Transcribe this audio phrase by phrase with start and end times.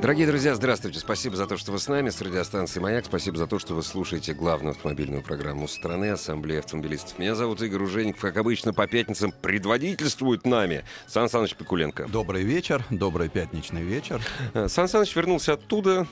[0.00, 0.98] Дорогие друзья, здравствуйте.
[0.98, 3.04] Спасибо за то, что вы с нами, с радиостанции «Маяк».
[3.04, 7.18] Спасибо за то, что вы слушаете главную автомобильную программу страны Ассамблея автомобилистов.
[7.18, 8.22] Меня зовут Игорь Ужеников.
[8.22, 12.08] Как обычно, по пятницам предводительствует нами Сан Саныч Пикуленко.
[12.08, 14.22] Добрый вечер, добрый пятничный вечер.
[14.68, 16.06] Сан Саныч вернулся оттуда,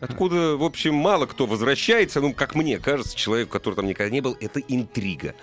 [0.00, 4.20] Откуда, в общем, мало кто возвращается, ну, как мне кажется, человек, который там никогда не
[4.20, 5.34] был, это интрига.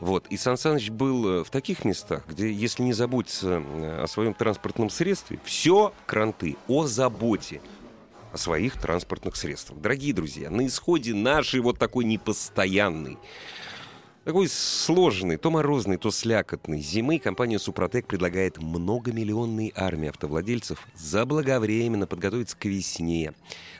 [0.00, 0.26] Вот.
[0.28, 4.34] И Сан Саныч был э, в таких местах, где, если не заботиться э, о своем
[4.34, 7.60] транспортном средстве, все кранты о заботе
[8.32, 9.80] о своих транспортных средствах.
[9.80, 13.18] Дорогие друзья, на исходе нашей вот такой непостоянной,
[14.24, 22.56] такой сложной, то морозной, то слякотной зимы компания «Супротек» предлагает многомиллионной армии автовладельцев заблаговременно подготовиться
[22.56, 23.32] к весне,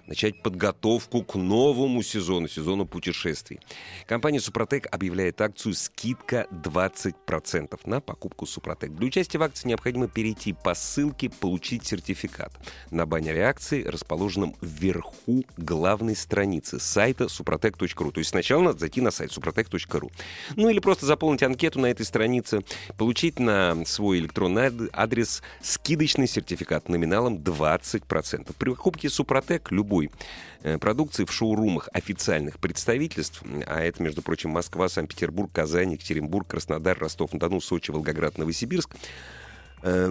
[0.06, 3.60] начать подготовку к новому сезону, сезону путешествий.
[4.06, 8.92] Компания «Супротек» объявляет акцию «Скидка 20% на покупку «Супротек».
[8.92, 12.52] Для участия в акции необходимо перейти по ссылке «Получить сертификат»
[12.90, 18.10] на баннере акции, расположенном вверху главной страницы сайта suprotec.ru.
[18.12, 20.10] То есть сначала надо зайти на сайт suprotec.ru.
[20.56, 22.60] Ну или просто заполнить анкету на этой странице,
[22.96, 28.54] получить на свой электронный ад- адрес скидочный сертификат номиналом 20%.
[28.58, 30.10] При покупке «Супротек» любой
[30.62, 36.98] э, продукции в шоурумах официальных представительств, а это, между прочим, Москва, Санкт-Петербург, Казань, Екатеринбург, Краснодар,
[36.98, 38.90] Ростов-на-Дону, Сочи, Волгоград, Новосибирск,
[39.82, 40.10] э,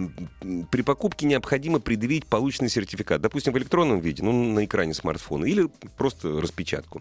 [0.70, 5.68] при покупке необходимо предъявить полученный сертификат, допустим, в электронном виде, ну, на экране смартфона, или
[5.96, 7.00] просто распечатку.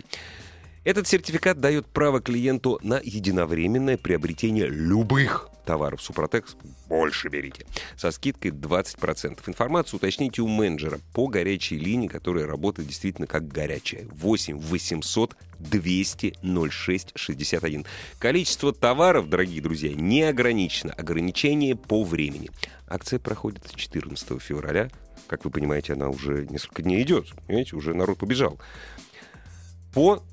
[0.83, 6.47] Этот сертификат дает право клиенту на единовременное приобретение любых товаров Супротек
[6.87, 7.67] больше берите.
[7.95, 9.39] Со скидкой 20%.
[9.47, 14.07] Информацию уточните у менеджера по горячей линии, которая работает действительно как горячая.
[14.11, 16.33] 8 800 200
[16.71, 17.85] 06 61.
[18.17, 20.93] Количество товаров, дорогие друзья, не ограничено.
[20.93, 22.49] Ограничение по времени.
[22.87, 24.89] Акция проходит с 14 февраля.
[25.27, 27.27] Как вы понимаете, она уже несколько дней идет.
[27.45, 28.59] Понимаете, уже народ побежал.
[29.93, 30.23] По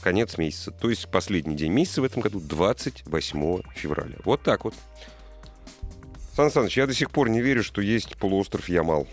[0.00, 0.70] конец месяца.
[0.70, 4.16] То есть последний день месяца в этом году 28 февраля.
[4.24, 4.74] Вот так вот.
[6.36, 9.08] Сан Саныч, я до сих пор не верю, что есть полуостров Ямал.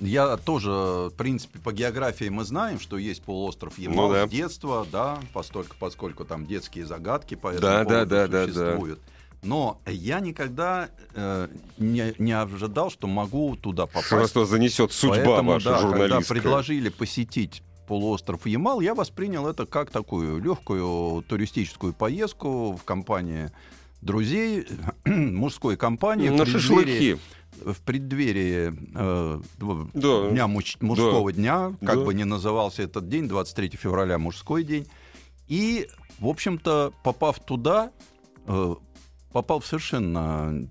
[0.00, 4.26] Я тоже, в принципе, по географии мы знаем, что есть полуостров Ямал Ну да.
[4.26, 8.46] с детства, да, постольку, поскольку там детские загадки по этому Да, да, поводу да, да,
[8.46, 8.52] да.
[8.52, 9.00] существуют.
[9.42, 11.48] Но я никогда э,
[11.78, 14.06] не, не ожидал, что могу туда попасть.
[14.06, 16.40] Что туда занесет судьба Поэтому, ваша да, когда журналистская.
[16.40, 23.50] предложили посетить полуостров Ямал, я воспринял это как такую легкую туристическую поездку в компании
[24.00, 24.68] друзей,
[25.04, 26.28] мужской компании.
[26.28, 27.18] На шашлыки.
[27.64, 29.40] в преддверии э,
[29.92, 30.30] Да.
[30.30, 32.04] дня муч- мужского дня, как Да.
[32.04, 34.86] бы ни назывался этот день, 23 февраля мужской день.
[35.48, 35.88] И,
[36.20, 37.90] в общем-то, попав туда,
[38.46, 38.74] э,
[39.32, 40.68] попал в совершенно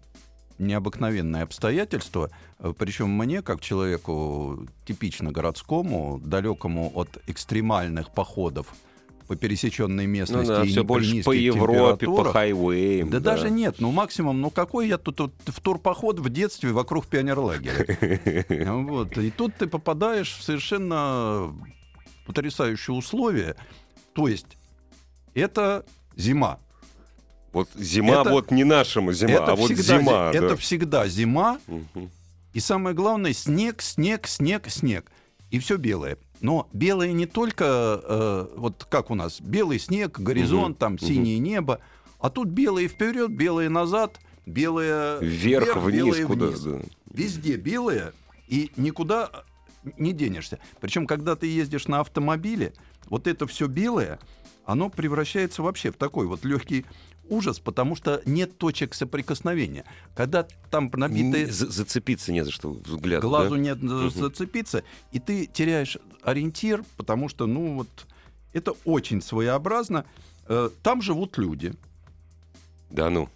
[0.58, 2.29] необыкновенные обстоятельства.
[2.59, 8.68] Э, Причем мне, как человеку типично городскому, далекому от экстремальных походов
[9.28, 13.09] по пересеченной Ну местности да, и все больше по Европе, по хайвеям.
[13.12, 17.06] да, даже нет, ну максимум, ну какой я тут, вот в турпоход в детстве вокруг
[17.06, 17.86] пионерлагеря.
[18.90, 19.18] Вот.
[19.18, 21.53] И тут ты попадаешь в совершенно
[22.26, 23.56] потрясающие условия.
[24.14, 24.58] То есть
[25.36, 26.58] это зима.
[27.53, 30.31] Вот зима, Это- вот не нашему зима, а вот всегда, зима.
[30.31, 30.56] зи- это да.
[30.56, 31.59] всегда зима.
[31.68, 32.09] Мгм.
[32.54, 35.12] И самое главное, снег, снег, снег, снег.
[35.52, 36.18] И все белое.
[36.42, 41.80] Но белое не только, э, вот как у нас, белый снег, горизонт, там синее небо,
[42.20, 46.46] а тут белое вперед, белое назад, белое Вверх, вниз, белое куда.
[46.48, 46.59] вниз.
[46.62, 46.80] да.
[47.12, 48.14] Везде белое,
[48.48, 49.29] и никуда
[49.97, 50.59] не денешься.
[50.79, 52.73] Причем, когда ты ездишь на автомобиле,
[53.09, 54.20] вот это все белое,
[54.66, 56.85] оно превращается вообще в такой вот легкий
[57.29, 59.85] ужас, потому что нет точек соприкосновения.
[60.16, 63.22] Когда там набитые за- Зацепиться не за что взгляд.
[63.22, 63.58] глазу да?
[63.61, 68.08] нет за- зацепиться, и ты теряешь ориентир, потому что, ну вот,
[68.53, 70.05] это очень своеобразно.
[70.47, 71.73] Э, Там живут люди.
[72.90, 73.29] Да ну.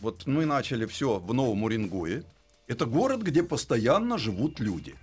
[0.00, 2.22] Вот мы начали все в Новом Уренгое.
[2.66, 4.94] Это город, где постоянно живут люди.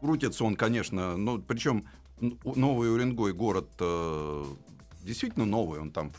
[0.00, 1.84] Крутится он, конечно, ну, причем
[2.20, 4.44] Новый Уренгой город э,
[5.02, 6.12] действительно новый, он там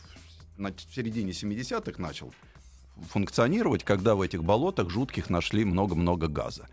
[0.56, 2.32] на- середине 70-х начал
[3.10, 6.68] функционировать, когда в этих болотах жутких нашли много-много газа.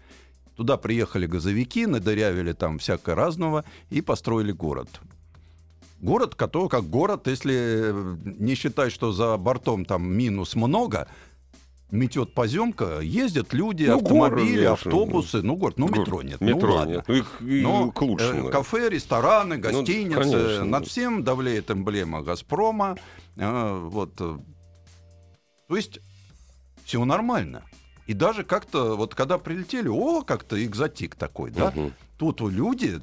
[0.56, 4.90] Туда приехали газовики, надырявили там всякое разного и построили город.
[6.02, 11.08] Город, который как город, если э, не считать, что за бортом там минус много,
[11.91, 16.00] метет поземка, ездят люди, Ну, автомобили, город, автобусы, ну город, ну Город.
[16.07, 16.91] метро нет, Метро ну ладно.
[16.94, 17.06] нет.
[17.07, 18.50] Ну, их Но к лучшему.
[18.50, 22.97] э, кафе, рестораны, гостиницы, конечно, над всем давлеет эмблема Газпрома.
[23.38, 24.38] э, вот, э.
[25.68, 26.00] то есть
[26.86, 27.63] все нормально.
[28.07, 31.71] И даже как-то, вот когда прилетели, о, как-то экзотик такой, да?
[31.75, 31.94] Мгм.
[32.19, 33.00] Тут люди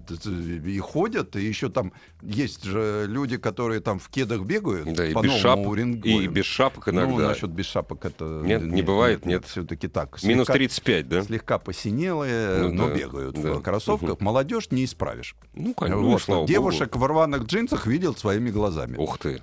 [0.67, 5.15] и ходят, и еще там есть же люди, которые там в кедах бегают Да, и
[5.15, 7.11] без шапок, и без шапок иногда.
[7.11, 8.43] Ну, насчет без шапок это...
[8.45, 9.47] Нет, не бывает, нет.
[9.47, 10.23] Все-таки так.
[10.23, 11.23] Минус слегка- 35, да?
[11.23, 13.55] Слегка посинелые, Ну но да, бегают да.
[13.55, 14.21] в кроссовках.
[14.21, 15.35] Молодежь не исправишь.
[15.55, 17.05] Ну, конечно, Вот, слава девушек богу.
[17.07, 18.99] в рваных джинсах видел своими глазами.
[18.99, 19.43] Ух ты.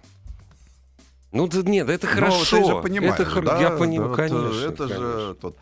[1.32, 2.58] Ну, да нет, это Но хорошо.
[2.58, 4.66] ты же понимаешь, это да, Я понимаю, вот, конечно.
[4.70, 5.34] Это же конечно.
[5.42, 5.58] тот.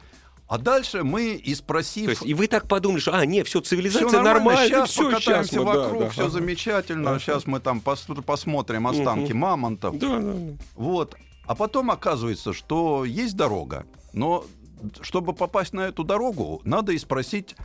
[0.52, 2.08] А дальше мы, и спросив...
[2.08, 5.62] То есть, и вы так подумали, что, а, нет, все, цивилизация нормально, сейчас все, покатаемся
[5.62, 6.30] вокруг, все да.
[6.30, 7.12] замечательно.
[7.12, 7.20] Ага.
[7.22, 9.40] Сейчас мы там пос- посмотрим останки Мгм.
[9.40, 9.98] мамонтов.
[9.98, 10.58] Да, да, да.
[10.76, 11.16] Вот.
[11.46, 13.86] А потом оказывается, что есть дорога.
[14.12, 14.44] Но
[15.00, 17.56] чтобы попасть на эту дорогу, надо и спросить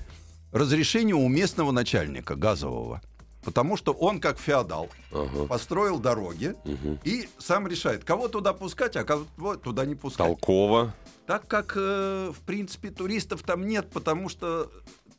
[0.52, 3.02] разрешение у местного начальника газового.
[3.46, 5.46] Потому что он, как феодал, Ага.
[5.46, 6.98] построил дороги Мгм.
[7.04, 10.26] и сам решает, кого туда пускать, а кого туда не пускать.
[10.26, 10.92] Толково.
[11.26, 14.68] Так как, э, в принципе, туристов там нет, потому что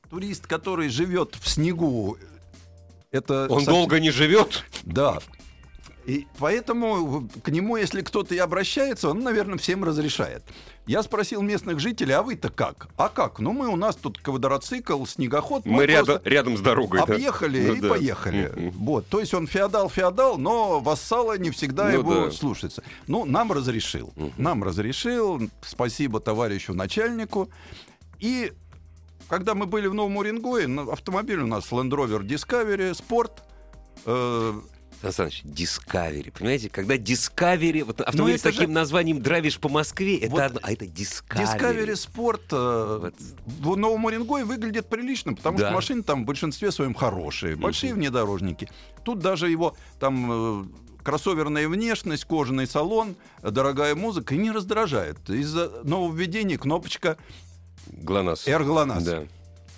[0.10, 2.18] турист, который живет в снегу,
[3.12, 3.44] это...
[3.50, 4.66] Он совсем- долго не живет.
[4.84, 5.20] Да.
[6.08, 10.42] И поэтому к нему, если кто-то и обращается, он, наверное, всем разрешает.
[10.86, 12.88] Я спросил местных жителей, а вы-то как?
[12.96, 13.40] А как?
[13.40, 15.66] Ну, мы у нас тут квадроцикл, снегоход.
[15.66, 17.00] Мы рядом, просто рядом с дорогой.
[17.06, 17.14] да.
[17.14, 17.90] объехали Ну и да.
[17.90, 18.54] поехали.
[18.56, 18.70] Мгм.
[18.86, 19.08] Вот.
[19.08, 22.32] То есть он феодал-феодал, но вассалы не всегда Ну его да.
[22.32, 22.84] слушаются.
[23.08, 24.14] Ну, нам разрешил.
[24.16, 24.32] Мгм.
[24.38, 25.42] Нам разрешил.
[25.62, 27.50] Спасибо товарищу начальнику.
[28.20, 28.54] И
[29.28, 33.32] когда мы были в Новом Уренгое, автомобиль у нас Land Rover Discovery Sport.
[34.06, 34.54] э,
[35.02, 36.32] Сан Саныч, Discovery.
[36.32, 40.32] Понимаете, когда Discovery, вот автомобиль Ну, с это таким же- названием драйвишь по Москве, это
[40.32, 41.58] Вот одно, а это Discovery.
[41.60, 43.16] Discovery Sport э, Вот.
[43.46, 45.68] в Новом Уренгое выглядит прилично, потому Да.
[45.68, 48.70] что машины там в большинстве своем хорошие, большие внедорожники.
[49.04, 50.66] Тут даже его там э,
[51.04, 55.18] кроссоверная внешность, кожаный салон, дорогая музыка и не раздражает.
[55.30, 57.18] Из-за нововведения кнопочка
[57.88, 58.44] ГЛОНАСС.
[58.46, 59.24] Да.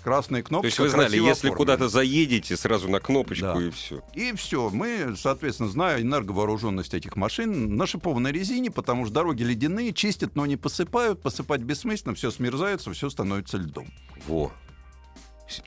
[0.02, 0.82] Красная То кнопочка.
[0.82, 3.60] есть вы знали, если куда-то заедете, сразу на кнопочку Да.
[3.60, 4.02] и все.
[4.14, 9.92] И все, мы, соответственно, зная энерговооруженность этих машин, на шипованной резине, потому что дороги ледяные,
[9.92, 13.86] чистят, но не посыпают, посыпать бессмысленно, все смерзается, все становится льдом.
[14.26, 14.52] Во.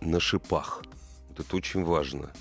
[0.01, 0.81] На шипах.
[1.30, 2.31] Вот это очень важно.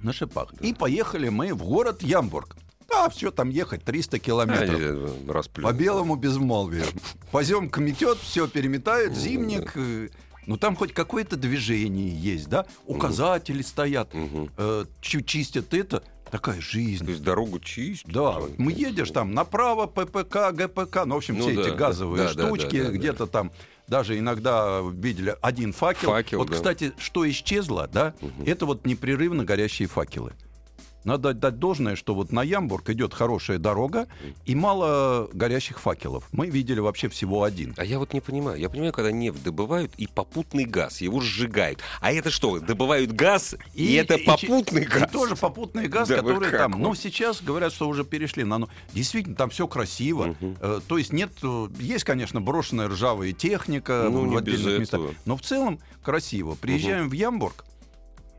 [0.00, 0.52] На шипах.
[0.60, 2.56] И поехали мы в город Ямбург.
[2.88, 5.10] Да, все там ехать 300 километров.
[5.28, 5.42] А.
[5.62, 6.84] По белому безмолвию.
[7.32, 9.74] Поземка метет, все переметает, зимник.
[10.46, 12.66] Э, Ну там хоть какое-то движение есть, да?
[12.86, 14.50] Указатели стоят, Мгм.
[14.56, 16.02] э, чистят это.
[16.30, 17.04] Такая жизнь.
[17.04, 18.10] То есть дорогу чистят.
[18.10, 21.74] Да, мы едешь там направо, ППК, ГПК, ну, в общем, Ну все да, эти да,
[21.76, 22.96] газовые да, да, штучки, да, да, да.
[22.96, 23.52] где-то там
[23.86, 26.08] даже иногда видели один факел.
[26.08, 26.54] Факел, вот, да.
[26.54, 28.14] кстати, что исчезло, да,
[28.46, 30.32] это вот непрерывно горящие факелы.
[31.04, 34.08] Надо дать должное, что вот на Ямбург идет хорошая дорога
[34.46, 36.26] и мало горящих факелов.
[36.32, 37.74] Мы видели вообще всего один.
[37.76, 38.58] А я вот не понимаю.
[38.58, 41.80] Я понимаю, когда нефть добывают и попутный газ, его сжигают.
[42.00, 45.10] А это что, добывают газ, и, это че- попутный и газ?
[45.10, 46.72] тоже попутный газ, Да который там.
[46.72, 46.78] вот?
[46.80, 48.58] Ну, сейчас говорят, что уже перешли на.
[48.58, 50.34] Ну, действительно, там все красиво.
[50.60, 51.32] Э, то есть нет.
[51.42, 55.00] э, Есть, конечно, брошенная ржавая техника Ну, в отдельных местах.
[55.26, 56.54] Но в целом красиво.
[56.54, 57.64] Приезжаем в Ямбург,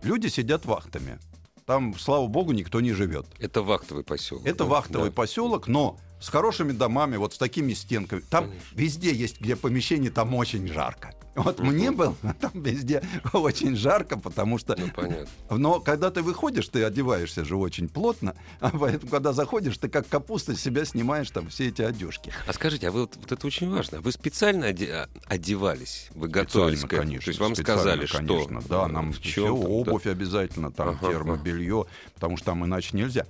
[0.01, 1.19] люди сидят вахтами.
[1.65, 3.25] Там, слава богу, никто не живет.
[3.39, 4.45] Это вахтовый поселок.
[4.45, 4.65] Это да?
[4.65, 5.15] вахтовый Да.
[5.15, 8.21] поселок, но с хорошими домами, вот с такими стенками.
[8.21, 8.67] Там Конечно.
[8.75, 11.13] везде есть, где помещение, там очень жарко.
[11.35, 13.03] Вот мне было, там везде
[13.33, 15.27] очень жарко, потому что Ну, понятно.
[15.49, 20.07] но когда ты выходишь, ты одеваешься же очень плотно, а поэтому, когда заходишь, ты как
[20.07, 22.31] капуста с себя снимаешь там все эти одежки.
[22.47, 23.99] А скажите, а вы вот, вот это очень важно.
[23.99, 26.07] Вы специально оде- а, одевались?
[26.15, 27.19] Вы готовились к этому?
[27.19, 28.69] То есть вам сказали, конечно, что?
[28.69, 29.91] да, э, нам в всё, чём там, да?
[29.91, 33.25] обувь обязательно, там Ага, термобелье, потому что там иначе нельзя.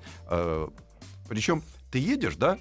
[1.27, 2.60] Причем ты едешь, да?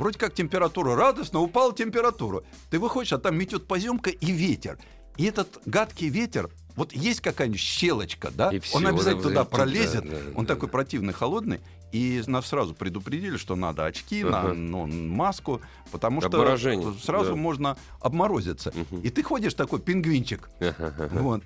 [0.00, 2.42] Вроде как температура радостно, упала температура.
[2.70, 4.78] Ты выходишь, а там метет поземка и ветер.
[5.18, 8.48] И этот гадкий ветер, вот есть какая-нибудь щелочка, да?
[8.50, 10.08] И он обязательно да, туда да, пролезет.
[10.08, 10.72] да, он да, такой да.
[10.72, 11.60] противный, холодный.
[11.92, 14.54] И нас сразу предупредили, что надо очки, на, Ага.
[14.54, 15.60] ну, маску,
[15.92, 17.36] потому что Обморожение, сразу да.
[17.36, 18.72] можно обморозиться.
[18.74, 19.02] Мгм.
[19.02, 20.48] И ты ходишь такой пингвинчик.
[20.60, 21.10] Ага-ага.
[21.20, 21.42] Вот.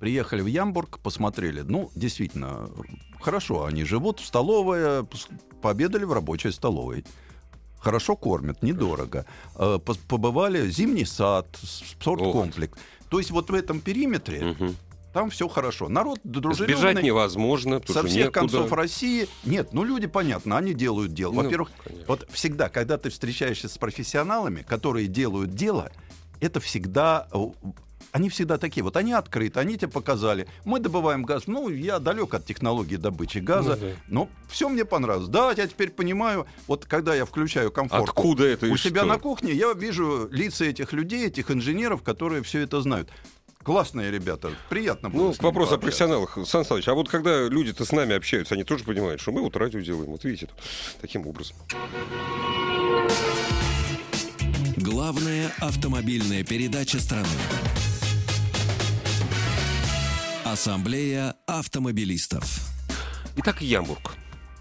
[0.00, 1.60] Приехали в Ямбург, посмотрели.
[1.60, 2.68] Ну, действительно,
[3.20, 7.04] хорошо, они живут в столовой, пос- пообедали в рабочей столовой.
[7.78, 9.24] Хорошо кормят, недорого.
[9.56, 12.78] Э, Побывали зимний сад, спорткомплекс.
[13.08, 14.76] То есть вот в этом периметре Мгм.
[15.12, 15.88] там все хорошо.
[15.88, 16.76] Народ дружелюбный.
[16.76, 18.32] Сбежать невозможно, Со всех некуда.
[18.32, 19.28] концов России.
[19.44, 21.32] Нет, ну люди, понятно, они делают дело.
[21.32, 22.04] Ну, Во-первых, конечно.
[22.06, 25.90] вот всегда, когда ты встречаешься с профессионалами, которые делают дело,
[26.40, 27.28] это всегда...
[28.12, 30.48] Они всегда такие, вот они открыты, они тебе показали.
[30.64, 31.44] Мы добываем газ.
[31.46, 33.92] Ну, я далек от технологии добычи газа, Ну да.
[34.08, 35.28] но все мне понравилось.
[35.28, 39.08] Да, я теперь понимаю, вот когда я включаю комфорт Откуда это у себя что?
[39.08, 43.08] на кухне, я вижу лица этих людей, этих инженеров, которые все это знают.
[43.62, 45.18] Классные ребята, приятно было.
[45.28, 45.78] Ну, вопрос о пообщаться.
[45.78, 46.38] профессионалах.
[46.46, 49.54] Сан Саныч, а вот когда люди-то с нами общаются, они тоже понимают, что мы вот
[49.54, 50.10] радио делаем.
[50.10, 50.48] Вот видите,
[51.00, 51.56] таким образом.
[54.76, 57.28] Главная автомобильная передача страны.
[60.54, 62.42] Ассамблея автомобилистов.
[63.36, 64.16] Итак, Ямбург.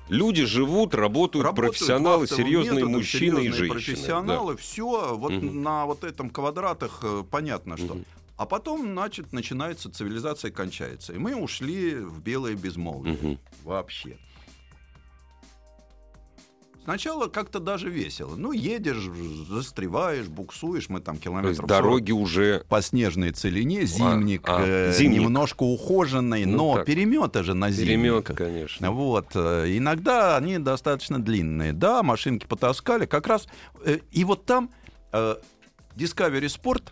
[0.08, 3.74] Люди живут, работают, Работают профессионалы, серьезные методом, мужчины и серьезные женщины.
[3.74, 5.64] профессионалы, все вот Мгм.
[5.64, 7.96] на вот этом квадратах э, понятно что.
[7.96, 8.06] Мгм.
[8.38, 11.14] А потом, значит, начинается цивилизация, кончается.
[11.14, 13.18] И мы ушли в белое безмолвие.
[13.22, 13.40] Мгм.
[13.64, 14.16] Вообще.
[16.90, 18.36] Сначала как-то даже весело.
[18.36, 19.08] Ну, едешь,
[19.48, 22.64] застреваешь, буксуешь, мы там километров 40 дороги уже...
[22.68, 25.22] по снежной целине, зимник, а, э, зимник.
[25.22, 26.86] немножко ухоженный, Ну но так.
[26.88, 27.86] переметы же на Перемет,
[28.26, 28.38] зимниках.
[28.38, 28.90] конечно.
[28.90, 31.74] Вот, э, иногда они достаточно длинные.
[31.74, 33.48] Да, машинки потаскали, как раз.
[33.86, 34.72] э, И вот там
[35.96, 36.84] Discovery Sport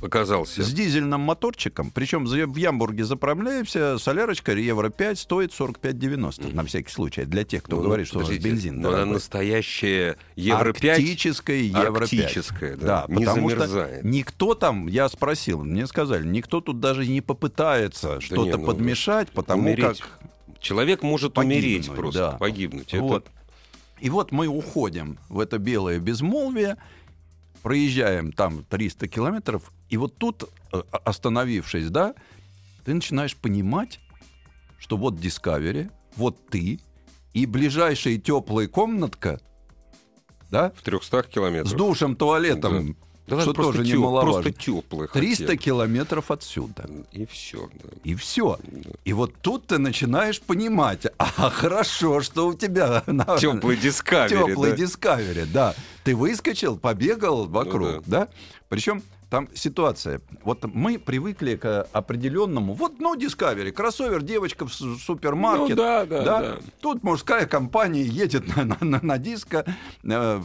[0.00, 0.62] Показался.
[0.62, 7.24] с дизельным моторчиком, причем в Ямбурге заправляемся, солярочка евро 5 стоит 45,90 на всякий случай,
[7.24, 10.98] для тех, кто Ну, говорит, что у нас подождите, бензин но она настоящая Евро 5.
[10.98, 12.12] Арктическая Евро 5.
[12.12, 13.98] Арктическая, да, Да, не потому замерзает.
[14.00, 18.64] что никто там, я спросил, мне сказали, никто тут даже не попытается что-то не, ну,
[18.66, 20.00] подмешать, потому умереть.
[20.00, 20.20] как...
[20.60, 22.32] Человек может Погибнуть, умереть просто, да.
[22.38, 22.92] погибнуть.
[22.94, 23.26] Это- Вот.
[24.00, 26.76] И вот мы уходим в это белое безмолвие,
[27.62, 32.14] проезжаем там 300 километров, и вот тут, э, остановившись, да,
[32.84, 34.00] ты начинаешь понимать,
[34.78, 36.80] что вот Discovery, вот ты,
[37.34, 39.40] и ближайшая теплая комнатка,
[40.50, 41.70] да, в 300 километров.
[41.70, 44.42] с душем, туалетом, Да что тоже тё- немаловажно.
[44.42, 46.88] Просто теплый 300 километров отсюда.
[47.12, 47.68] И все.
[48.02, 48.58] И все.
[49.04, 53.02] И вот тут ты начинаешь понимать, а хорошо, что у тебя
[53.38, 54.46] Теплый дискавери.
[54.46, 54.76] Теплый да.
[54.76, 55.74] Discovery, да.
[56.04, 58.28] Ты выскочил, побегал вокруг, Ну да.
[58.70, 60.20] Причем там ситуация.
[60.42, 62.72] Вот мы привыкли к определенному.
[62.72, 65.70] Вот, ну, Discovery, кроссовер, девочка в супермаркет.
[65.70, 66.58] Ну да, да, да.
[66.80, 69.64] Тут мужская компания едет на, на, на- на диско.
[70.04, 70.42] э,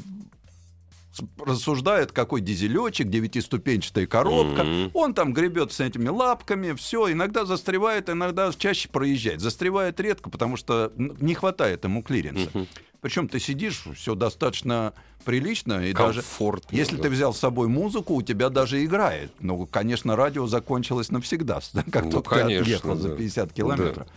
[1.37, 4.63] рассуждает, какой дизелечек, девятиступенчатая коробка.
[4.63, 4.91] Мгм.
[4.95, 9.39] Он там гребет с этими лапками, все, иногда застревает, иногда чаще проезжает.
[9.39, 12.49] Застревает редко, потому что не хватает ему клиренса.
[12.53, 12.67] Мгм.
[13.03, 14.93] Причем ты сидишь, все достаточно
[15.25, 16.73] прилично, и даже Комфортно.
[16.73, 17.03] если да.
[17.03, 19.33] ты взял с собой музыку, у тебя даже играет.
[19.41, 21.59] Ну, конечно, радио закончилось навсегда,
[21.91, 23.15] как Ну, только ты отъехал за да.
[23.17, 24.07] 50 километров.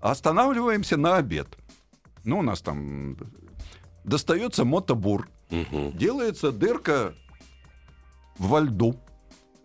[0.00, 1.48] Останавливаемся на обед.
[2.24, 3.18] Ну, у нас там
[4.04, 5.92] достается мотобур, Мгм.
[5.92, 7.14] делается дырка
[8.38, 8.98] во льду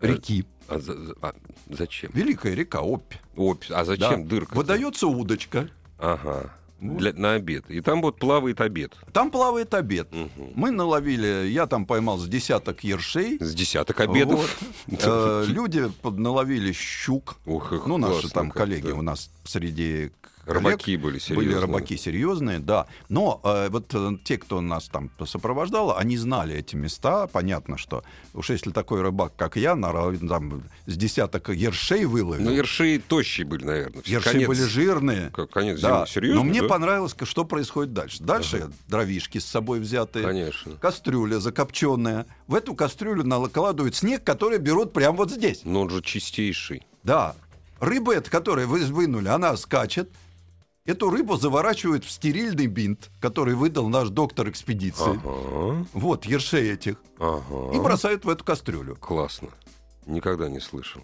[0.02, 0.46] реки.
[0.68, 1.34] А, за- за- а
[1.70, 2.12] зачем?
[2.14, 3.14] Великая река Обь.
[3.38, 4.30] Опь, а зачем Да.
[4.30, 4.54] дырка?
[4.54, 5.70] Выдается удочка.
[5.98, 6.54] Ага.
[6.84, 6.98] Вот.
[6.98, 7.70] Для, на обед.
[7.70, 8.94] И там вот плавает обед.
[9.14, 10.08] Там плавает обед.
[10.12, 10.52] Мгм.
[10.56, 13.38] Мы наловили, я там поймал с десяток ершей.
[13.40, 14.60] С десяток обедов.
[15.06, 17.38] Э, Люди наловили щук.
[17.46, 18.96] Их Ну, наши там коллеги да.
[18.96, 20.12] у нас среди
[20.46, 21.50] коллег Рыбаки были серьезные.
[21.50, 22.88] были рыбаки серьезные, да.
[23.10, 27.28] Но э, вот э, те, кто нас там сопровождал, они знали эти места.
[27.28, 32.44] Понятно, что уж если такой рыбак, как я, наловил, там, с десяток ершей выловил.
[32.44, 34.02] Ну, ерши тощие были, наверное.
[34.06, 35.30] Ерши конец- были жирные.
[35.30, 35.90] к- Конец Да.
[35.98, 36.08] зимы.
[36.08, 36.44] Серьезно?
[36.44, 36.68] Но мне да?
[36.68, 38.24] понравилось, что происходит дальше.
[38.24, 40.26] Дальше дровишки с собой взятые.
[40.26, 40.74] Конечно.
[40.78, 42.26] Кастрюля закопченная.
[42.48, 45.62] В эту кастрюлю накладывают снег, который берут прямо вот здесь.
[45.64, 46.86] Но он же чистейший.
[47.04, 47.36] Да.
[47.80, 50.10] Рыба, эта, которую вы вынули, она скачет.
[50.86, 55.18] Эту рыбу заворачивают в стерильный бинт, который выдал наш доктор экспедиции.
[55.24, 55.86] Ага.
[55.94, 56.98] Вот, ершей этих.
[57.20, 57.74] Ага.
[57.74, 58.98] И бросают в эту кастрюлю.
[58.98, 59.48] Классно.
[60.06, 61.02] Никогда не слышал.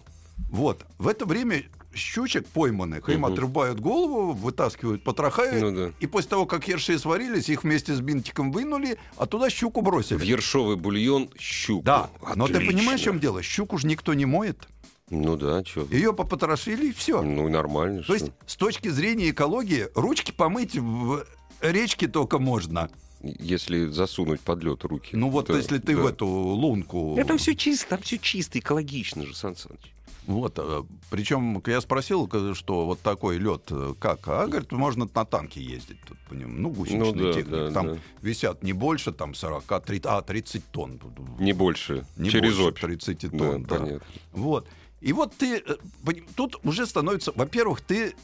[0.50, 0.84] Вот.
[0.98, 1.62] В это время
[1.94, 3.32] щучек пойманных, им Мгм.
[3.32, 5.50] отрубают голову, вытаскивают потроха.
[5.50, 5.92] Ну да.
[5.98, 10.18] И после того, как ерши сварились, их вместе с бинтиком вынули, а туда щуку бросили.
[10.18, 11.82] В ершовый бульон щуку.
[11.84, 12.76] Да, но ты Отлично.
[12.76, 13.42] понимаешь, в чем дело?
[13.42, 14.68] Щуку же никто не моет.
[15.10, 15.86] Ну да, что?
[15.90, 17.20] Ее попотрошили, и все.
[17.22, 17.98] Ну и нормально.
[17.98, 18.14] То что.
[18.14, 21.24] есть, с точки зрения экологии, ручки помыть в
[21.60, 22.88] речке только можно.
[23.22, 25.14] Если засунуть под лед руки.
[25.14, 26.02] Ну вот, Да, если ты да.
[26.02, 27.16] в эту лунку...
[27.18, 29.92] Это все чисто, там все чисто, экологично же, Сан Саныч.
[30.26, 34.26] Вот, э, причем я спросил, что вот такой лед, э, как?
[34.28, 36.52] А говорит, можно на танке ездить тут по нему.
[36.56, 37.56] Ну, гусеничная Ну да, техника.
[37.66, 37.98] да, там да.
[38.22, 41.00] висят не больше, там 40, 30, а 30 тонн.
[41.40, 42.06] Не больше.
[42.16, 42.80] Не Через больше опь.
[42.80, 43.76] 30 Да, тонн, да.
[43.78, 44.06] понятно.
[44.32, 44.68] Вот.
[45.00, 48.14] И вот ты, э, тут уже становится, во-первых, ты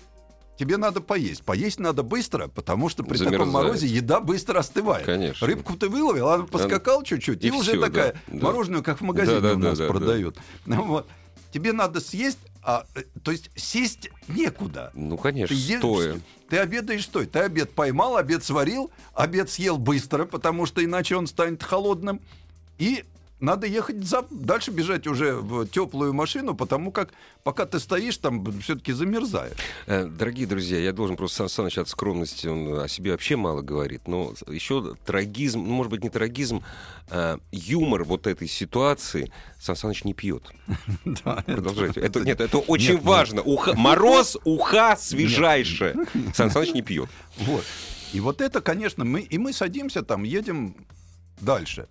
[0.59, 1.43] Тебе надо поесть.
[1.43, 3.53] Поесть надо быстро, потому что при таком Замерзает.
[3.53, 5.05] морозе еда быстро остывает.
[5.05, 5.47] Конечно.
[5.47, 8.47] Рыбку ты выловил, она поскакал чуть-чуть, и, и уже такая да, да.
[8.47, 9.93] мороженое, как в магазине Да, да, у да, нас да, да.
[9.93, 10.39] продают.
[10.67, 11.07] Ну, вот.
[11.53, 14.91] Тебе надо съесть, а, э, то есть сесть некуда.
[14.95, 16.21] Ну, конечно, Ты, ешь- стоя.
[16.49, 17.27] ты обедаешь стоя.
[17.27, 22.21] Ты обед поймал, обед сварил, обед съел быстро, потому что иначе он станет холодным.
[22.79, 23.05] И
[23.41, 24.25] надо ехать за...
[24.31, 27.13] дальше бежать уже в теплую машину, потому как
[27.45, 29.57] пока ты стоишь, там все-таки замерзаешь.
[29.87, 33.61] Э, Дорогие друзья, я должен просто Сан Саныч от скромности, он о себе вообще мало
[33.61, 36.63] говорит, но еще трагизм, ну, может быть, не трагизм,
[37.11, 40.43] а юмор вот этой ситуации Сан Саныч не пьет.
[41.05, 42.01] Да, Продолжайте.
[42.01, 43.43] Это, нет, это очень Нет, важно.
[43.45, 45.95] Уха, мороз, уха свежайшая.
[46.35, 47.09] Сан Саныч не пьет.
[47.39, 47.65] Вот.
[48.13, 50.75] И вот это, конечно, мы и мы садимся там, едем
[51.41, 51.87] дальше.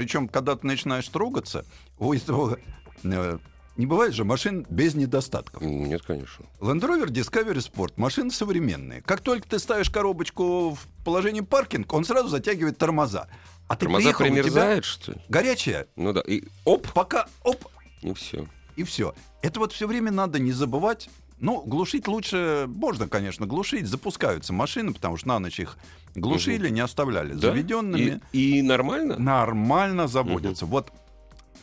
[0.00, 1.66] Причем, когда ты начинаешь трогаться,
[1.98, 2.56] у этого
[3.02, 3.38] э,
[3.76, 5.60] не бывает же машин без недостатков.
[5.60, 6.46] Нет, конечно.
[6.58, 9.02] Land Rover Discovery Sport машины современные.
[9.02, 13.28] Как только ты ставишь коробочку в положение паркинг, он сразу затягивает тормоза.
[13.68, 15.18] А ты Тормоза приехал, примерзают, что ли?
[15.28, 16.22] горячая, Ну да.
[16.22, 17.66] И оп, пока оп,
[18.00, 18.48] и все.
[18.76, 19.14] и все.
[19.42, 21.10] Это вот все время надо не забывать.
[21.40, 23.86] Ну, глушить лучше, можно, конечно, глушить.
[23.86, 25.76] Запускаются машины, потому что на ночь их
[26.14, 28.20] глушили, не оставляли заведенными.
[28.32, 29.16] И, и нормально?
[29.18, 30.66] Нормально заводятся.
[30.66, 30.92] Вот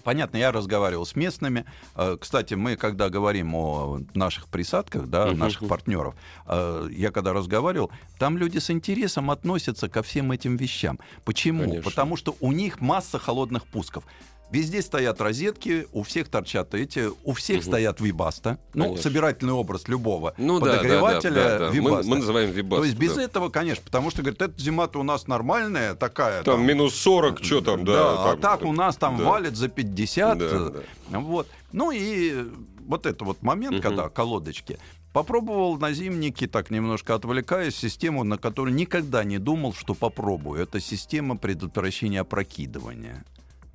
[0.07, 1.65] Понятно, я разговаривал с местными.
[1.93, 5.39] Э, Кстати, мы, когда говорим о наших присадках, да, Мгм.
[5.39, 6.15] наших партнеров,
[6.45, 10.97] э, я когда разговаривал, там люди с интересом относятся ко всем этим вещам.
[11.25, 11.63] Почему?
[11.63, 11.81] Конечно.
[11.83, 14.05] Потому что у них масса холодных пусков.
[14.49, 17.65] Везде стоят розетки, у всех торчат эти, у всех Мгм.
[17.65, 18.59] стоят вибаста.
[18.73, 19.03] Ну, Конечно.
[19.03, 21.67] собирательный образ любого Ну да, да, да, подогревателя да, да.
[21.69, 22.09] Мы, вибаста.
[22.09, 22.81] мы называем вибасту.
[22.81, 23.23] То есть без да.
[23.23, 26.43] этого, конечно, потому что, говорит, эта зима-то у нас нормальная такая.
[26.43, 28.31] Там минус 40, что там, да.
[28.31, 29.23] а так у нас там да.
[29.25, 30.37] валит за 50.
[30.37, 30.71] Да, э,
[31.09, 31.19] да.
[31.19, 31.47] Вот.
[31.73, 32.45] Ну и
[32.85, 33.81] вот это вот момент, Мгм.
[33.81, 34.79] когда колодочки.
[35.11, 40.61] Попробовал на зимнике, так немножко отвлекаясь, систему, на которую никогда не думал, что попробую.
[40.61, 43.25] Это система предотвращения опрокидывания.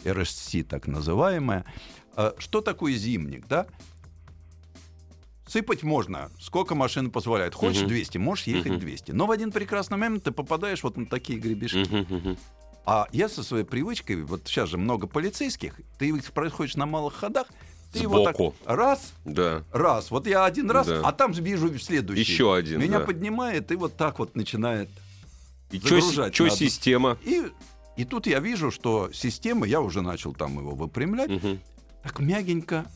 [0.04, 1.64] RSC так называемая.
[2.14, 3.66] А Что такое зимник, да?
[5.46, 7.54] Сыпать можно, сколько машина позволяет.
[7.54, 7.88] Хочешь Мгм.
[7.88, 8.80] 200, можешь ехать Мгм.
[8.80, 9.10] 200.
[9.12, 11.86] Но в один прекрасный момент ты попадаешь вот на такие гребешки.
[12.84, 17.14] А я со своей привычкой, вот сейчас же много полицейских, ты их проходишь на малых
[17.14, 17.46] ходах,
[17.92, 18.56] ты его так Сбоку.
[18.64, 19.62] раз, Да.
[19.72, 21.02] раз, вот я один раз, Да.
[21.04, 22.22] а там вижу в следующий.
[22.22, 23.04] Еще один, Меня да.
[23.04, 24.88] поднимает и вот так вот начинает.
[25.70, 26.56] И что Загружать надо.
[26.56, 27.18] система?
[27.22, 27.42] И,
[27.96, 31.60] и тут я вижу, что система, я уже начал там его выпрямлять, Мгм.
[32.02, 32.86] так мягенько,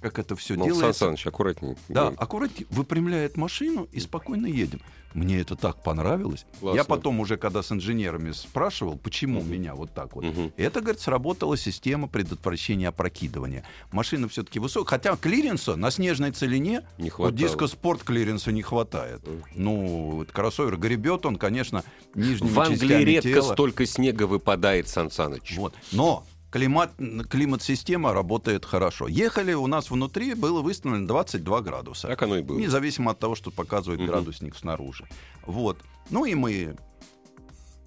[0.00, 0.92] как это все Сан делается.
[1.06, 1.76] Саныч, аккуратнее.
[1.88, 4.80] Да, аккуратнее выпрямляет машину и спокойно едем.
[5.14, 6.44] Мне это так понравилось.
[6.60, 6.76] Классно.
[6.76, 9.50] Я потом уже, когда с инженерами спрашивал, почему Мгм.
[9.50, 10.24] меня вот так вот.
[10.24, 10.52] Мгм.
[10.58, 13.64] Это, говорит, сработала система предотвращения опрокидывания.
[13.92, 14.98] Машина все-таки высокая.
[14.98, 17.38] Хотя клиренса на снежной целине, Не вот хватало.
[17.38, 19.26] Disco Sport клиренса не хватает.
[19.26, 19.42] Мгм.
[19.54, 21.82] Ну, вот кроссовер гребет он, конечно,
[22.14, 23.52] нижними В Англии частями редко тела.
[23.54, 25.56] столько снега выпадает, Сан Саныч.
[25.56, 25.74] Вот.
[25.92, 26.92] Но климат,
[27.28, 29.08] климат-система работает хорошо.
[29.08, 32.08] Ехали, у нас внутри было выставлено 22 градуса.
[32.08, 32.58] Так оно и было.
[32.58, 34.08] Независимо от того, что показывает Мгм.
[34.10, 35.06] градусник снаружи.
[35.46, 35.78] Вот.
[36.10, 36.76] Ну и мы,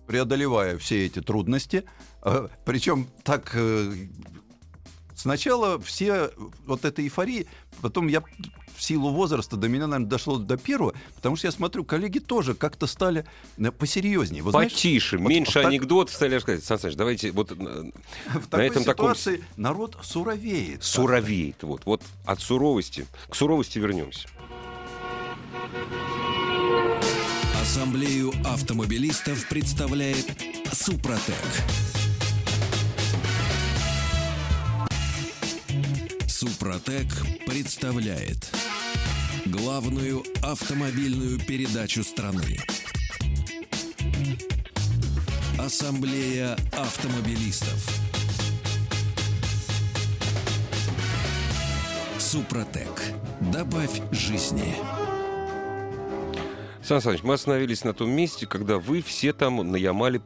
[0.07, 1.83] преодолевая все эти трудности,
[2.65, 3.93] причем так э,
[5.19, 6.31] сначала все
[6.65, 7.45] вот эта эйфория,
[7.81, 8.23] потом я
[8.75, 12.53] в силу возраста до меня, наверное, дошло до первого, потому что я смотрю, коллеги тоже
[12.53, 13.25] как-то стали
[13.57, 14.41] э, посерьезнее.
[14.41, 16.63] Вы знаете, Потише, вот меньше так- анекдотов стали рассказать.
[16.63, 17.55] Сан Саныч, давайте вот э,
[18.33, 20.83] в такой этом таком ситуации народ суровеет.
[20.83, 21.61] суровеет.
[21.63, 24.29] Вот, вот от суровости к суровости вернемся.
[27.61, 30.25] Ассамблею автомобилистов представляет
[30.71, 31.35] Супротек.
[36.39, 37.07] Супротек
[37.45, 38.49] представляет
[39.45, 42.55] главную автомобильную передачу страны.
[45.59, 47.85] Ассамблея автомобилистов.
[52.17, 53.03] Супротек.
[53.51, 54.75] Добавь жизни.
[56.81, 60.21] Сан Саныч, мы остановились на том месте, когда вы все там на Ямале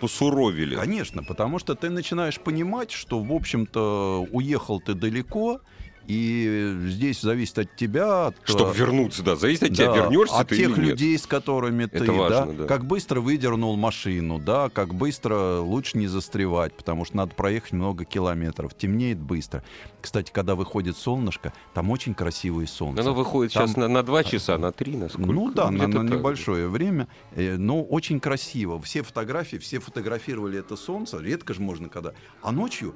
[0.00, 0.76] посуровили.
[0.76, 5.60] Конечно, потому что ты начинаешь понимать, что, в общем-то, уехал ты далеко,
[6.08, 8.28] И здесь зависит от тебя.
[8.28, 9.36] От, Чтобы вернуться, да.
[9.36, 10.90] Зависит от тебя, да, вернешься от ты тех или нет.
[10.92, 12.64] людей, с которыми ты, Это важно, да, да.
[12.64, 18.06] как быстро выдернул машину, да, как быстро лучше не застревать, потому что надо проехать много
[18.06, 19.62] километров, темнеет быстро.
[20.00, 23.02] Кстати, когда выходит солнышко, там очень красивое солнце.
[23.02, 25.30] Оно выходит Там- сейчас на, на 2 часа, на 3, на сколько?
[25.30, 26.18] Ну да, на, на так.
[26.18, 28.80] небольшое время, э, но очень красиво.
[28.80, 32.14] Все фотографии, все фотографировали это солнце, редко же можно когда.
[32.40, 32.94] А ночью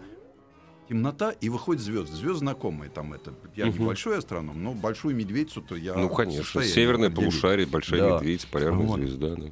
[0.92, 2.14] темнота и выходят звезды.
[2.14, 3.32] Звезды знакомые там это.
[3.56, 3.80] Я Мгм.
[3.80, 5.94] небольшой астроном, но большую медведицу-то я.
[5.94, 6.62] Ну, конечно.
[6.62, 8.16] Северное полушарие, большая Да.
[8.16, 9.00] медведица, полярная Вот.
[9.00, 9.34] звезда.
[9.36, 9.46] да.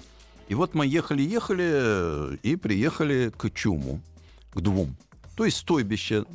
[0.48, 4.00] И вот мы ехали-ехали э, и приехали к Чуму,
[4.52, 4.96] к двум.
[5.36, 6.26] То есть стойбище.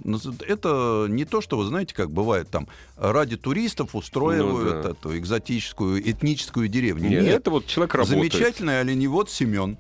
[0.47, 4.89] Это не то, что вы знаете, как бывает там ради туристов устроивают Ну да.
[4.91, 7.09] эту экзотическую этническую деревню.
[7.09, 8.31] Нет, Нет, это вот человек работает.
[8.33, 9.77] замечательный оленевод Семен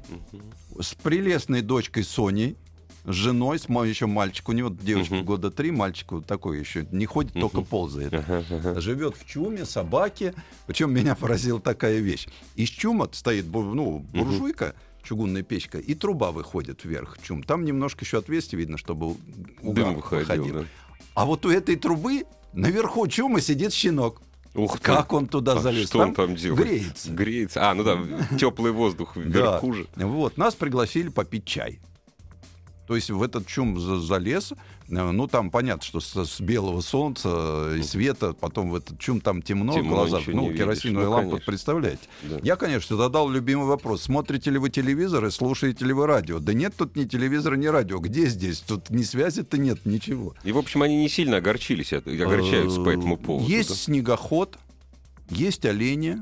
[0.79, 2.55] с прелестной дочкой Соней,
[3.05, 5.25] с женой, с ма- еще мальчик, у него девочка Мгм.
[5.25, 7.65] года три, мальчику такой еще, не ходит, только Мгм.
[7.65, 8.79] ползает ага.
[8.81, 10.33] живет в чуме, собаке.
[10.67, 12.27] Причем меня поразила такая вещь.
[12.55, 17.43] Из чума стоит ну, буржуйка, чугунная печка, и труба выходит вверх чум.
[17.43, 19.15] Там немножко еще отверстие видно, чтобы
[19.61, 20.65] угар Дым выходил, да.
[21.13, 24.21] А вот у этой трубы наверху чума сидит щенок.
[24.55, 24.83] Ух ты.
[24.85, 25.89] Как он туда А залез?
[25.89, 26.65] Что он там делает?
[26.65, 27.11] Греется.
[27.11, 27.69] Греется.
[27.69, 27.99] А, ну да,
[28.39, 29.85] теплый воздух вверху же.
[29.97, 31.79] Вот, нас пригласили попить чай.
[32.87, 34.55] То есть в этот чум за- залез, э,
[34.89, 37.29] ну там понятно, что с, с белого солнца
[37.73, 41.11] э, и света, потом в этот чум там темно, Темно, в глазах, ну керосиновая Ну,
[41.11, 41.45] лампа, конечно.
[41.51, 42.01] представляете?
[42.23, 42.37] Да.
[42.43, 44.03] Я, конечно, задал любимый вопрос.
[44.03, 46.39] Смотрите ли вы телевизор и слушаете ли вы радио?
[46.39, 47.97] Да нет тут ни телевизора, ни радио.
[47.99, 48.59] Где здесь?
[48.59, 50.35] Тут ни связи-то нет, ничего.
[50.43, 53.49] И, в общем, они не сильно огорчились, от- огорчаются по этому поводу.
[53.49, 53.75] Есть да?
[53.75, 54.57] снегоход,
[55.29, 56.17] есть олени.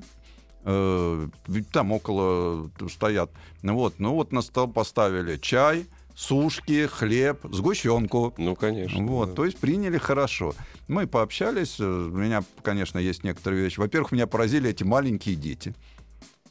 [0.66, 1.28] э,
[1.74, 3.30] там около стоят.
[3.64, 8.34] Ну вот, ну вот на стол поставили чай, сушки, хлеб, сгущенку.
[8.38, 9.04] Ну, конечно.
[9.06, 9.36] Вот, да.
[9.36, 10.54] то есть приняли хорошо.
[10.88, 11.80] Мы пообщались.
[11.80, 13.80] э, У меня, конечно, есть некоторые вещи.
[13.80, 15.74] Во-первых, меня поразили эти маленькие дети,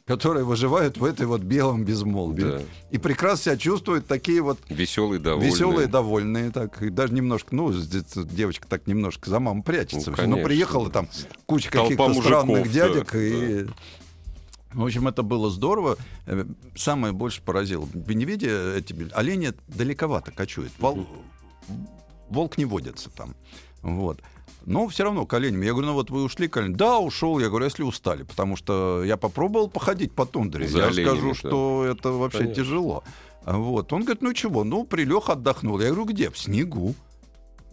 [0.05, 2.43] которые выживают в этой вот белом безмолвии.
[2.43, 2.61] Да.
[2.91, 5.51] И прекрасно себя чувствуют такие вот Веселые, довольные.
[5.51, 10.11] веселые, довольные, так, и даже немножко, ну, девочка так немножко за маму прячется.
[10.11, 10.43] Ну, но конечно.
[10.43, 11.07] приехала там
[11.45, 13.65] куча каких-то странных да, дядек, и...
[14.73, 15.97] В общем, это было здорово.
[16.25, 17.87] Э, Самое больше поразило.
[17.93, 20.71] Беневиде эти олени далековато кочуют.
[20.79, 21.07] Вол-
[22.29, 23.35] Волк не водится там.
[23.81, 24.21] Вот.
[24.65, 25.61] Но все равно к оленям.
[25.61, 26.75] Я говорю, ну вот вы ушли к оленям.
[26.77, 27.39] Да, ушел.
[27.39, 28.23] Я говорю, если устали.
[28.23, 30.67] Потому что я попробовал походить по тундре.
[30.67, 31.33] За я оленями, скажу, да.
[31.35, 32.63] что это вообще Конечно.
[32.63, 33.03] тяжело.
[33.45, 33.91] Вот.
[33.91, 35.79] Он говорит, ну чего, ну прилег, отдохнул.
[35.79, 36.29] Я говорю, где?
[36.29, 36.95] В снегу.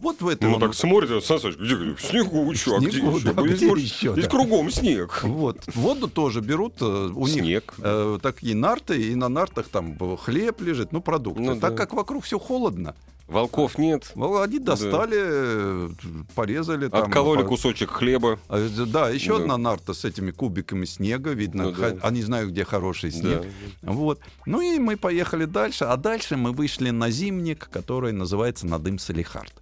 [0.01, 1.75] Вот в этой Ну, так смотрит, Сан Саныч, где?
[1.75, 3.33] В снегу, что, а где еще?
[3.33, 4.29] да, Здесь где больше- еще, Здесь да.
[4.31, 5.19] кругом снег.
[5.23, 5.57] Вот.
[5.75, 6.81] Воду тоже берут.
[6.81, 7.73] э, У них Снег.
[7.77, 11.41] э, такие нарты, и на нартах там хлеб лежит, ну, продукты.
[11.41, 11.77] Ну, так да.
[11.77, 12.95] как вокруг все холодно.
[13.27, 14.11] Волков нет.
[14.17, 15.89] Они достали, э,
[16.35, 16.89] порезали.
[16.89, 18.39] там, Откололи по- кусочек хлеба.
[18.49, 19.43] А, Да, еще Да.
[19.43, 21.95] одна нарта с этими кубиками снега, видно, Ну да.
[22.01, 23.43] они знают, где хороший снег.
[23.83, 23.91] Да.
[23.93, 24.19] Вот.
[24.45, 29.53] Ну и мы поехали дальше, а дальше мы вышли на зимник, который называется Надым Салихард.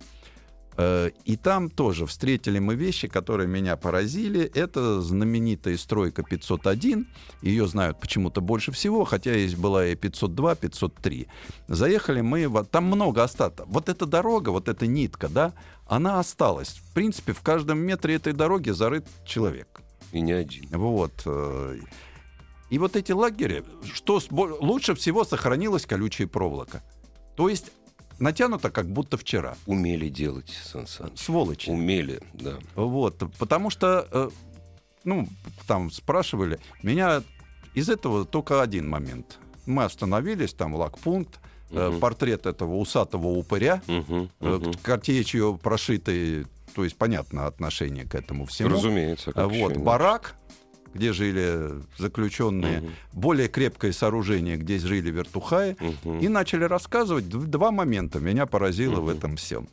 [0.81, 4.49] Э, И там тоже встретили мы вещи, которые меня поразили.
[4.55, 7.05] Это знаменитая стройка 501.
[7.41, 11.27] Ее знают почему-то больше всего, хотя есть была и 502, 503.
[11.67, 13.67] Заехали мы, в- там много остаток.
[13.67, 15.53] Вот эта дорога, вот эта нитка, да,
[15.85, 16.69] она осталась.
[16.69, 19.81] В принципе, в каждом метре этой дороги зарыт человек.
[20.13, 20.65] И не один.
[20.71, 21.11] Вот.
[21.25, 21.79] э,
[22.71, 23.63] И вот эти лагеря,
[23.93, 24.21] что
[24.61, 26.81] лучше всего сохранилась колючая проволока.
[27.35, 27.71] То есть
[28.19, 29.55] натянуто, как будто вчера.
[29.65, 31.19] Умели делать, Сан Саныч.
[31.19, 31.69] Сволочи.
[31.69, 32.57] Умели, да.
[32.75, 33.23] Вот.
[33.37, 34.29] Потому что, э,
[35.03, 35.27] ну,
[35.67, 37.23] там спрашивали, меня
[37.73, 39.37] из этого только один момент.
[39.65, 41.39] Мы остановились, там лагпункт,
[41.71, 41.99] э, Мгм.
[41.99, 44.73] портрет этого усатого упыря, Мгм, э, мгм.
[44.81, 48.69] картечью прошитый, то есть понятно отношение к этому всему.
[48.69, 49.31] Разумеется.
[49.31, 49.83] как еще Вот, иначе.
[49.85, 50.35] барак,
[50.93, 52.91] где жили заключенные, Мгм.
[53.13, 56.19] более крепкое сооружение, где жили вертухаи, Мгм.
[56.19, 57.27] и начали рассказывать.
[57.29, 59.17] Два момента меня поразило в Мгм.
[59.17, 59.67] этом всем.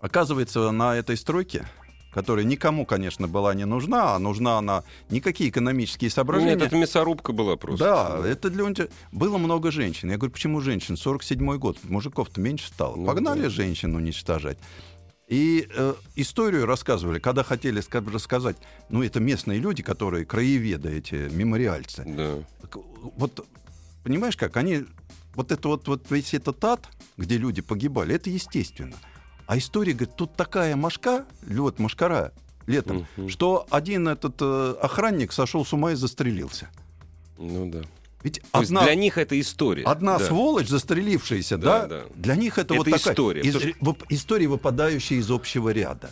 [0.00, 1.66] Оказывается, на этой стройке,
[2.12, 6.54] которая никому, конечно, была не нужна, а нужна она никакие экономические соображения.
[6.54, 7.84] Нет, это мясорубка была просто.
[7.84, 8.64] Да, это для
[9.12, 10.10] Было много женщин.
[10.10, 10.96] Я говорю, почему женщин?
[10.96, 11.78] 47-й год.
[11.84, 12.96] Мужиков-то меньше стало.
[12.96, 13.48] Ну Погнали да.
[13.50, 14.58] женщин уничтожать.
[15.30, 18.56] И э, историю рассказывали, когда хотели ска- рассказать,
[18.88, 22.02] ну, это местные люди, которые краеведы, эти мемориальцы.
[22.04, 22.38] Да.
[23.16, 23.46] Вот,
[24.02, 24.86] понимаешь как, они,
[25.36, 28.96] вот это вот, вот весь этот ад, где люди погибали, это естественно.
[29.46, 32.32] А история, говорит, тут такая мошка, вот мошкара
[32.66, 33.28] летом, Мгм.
[33.28, 36.68] что один этот э, охранник сошел с ума и застрелился.
[37.38, 37.82] Ну да.
[38.22, 39.84] Ведь То есть одна, для них это история.
[39.84, 40.26] одна Да.
[40.26, 42.02] сволочь, застрелившаяся, да, Да, да.
[42.14, 46.10] для них это, Это вот такая история, из- потому история, выпадающая из общего ряда.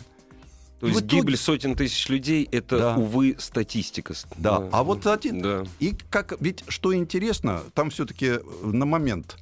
[0.79, 2.95] То есть в итоге- гибель сотен тысяч людей это, Да.
[2.95, 4.13] увы, статистика.
[4.37, 4.69] Да.
[4.71, 5.41] А вот один.
[5.41, 5.63] Да.
[5.79, 9.37] И как, ведь что интересно, там все-таки на момент,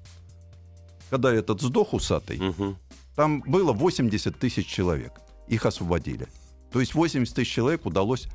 [1.09, 2.77] когда этот сдох усатый, Мгм.
[3.15, 5.13] там было 80 тысяч человек.
[5.47, 6.27] Их освободили.
[6.71, 8.27] То есть 80 тысяч человек удалось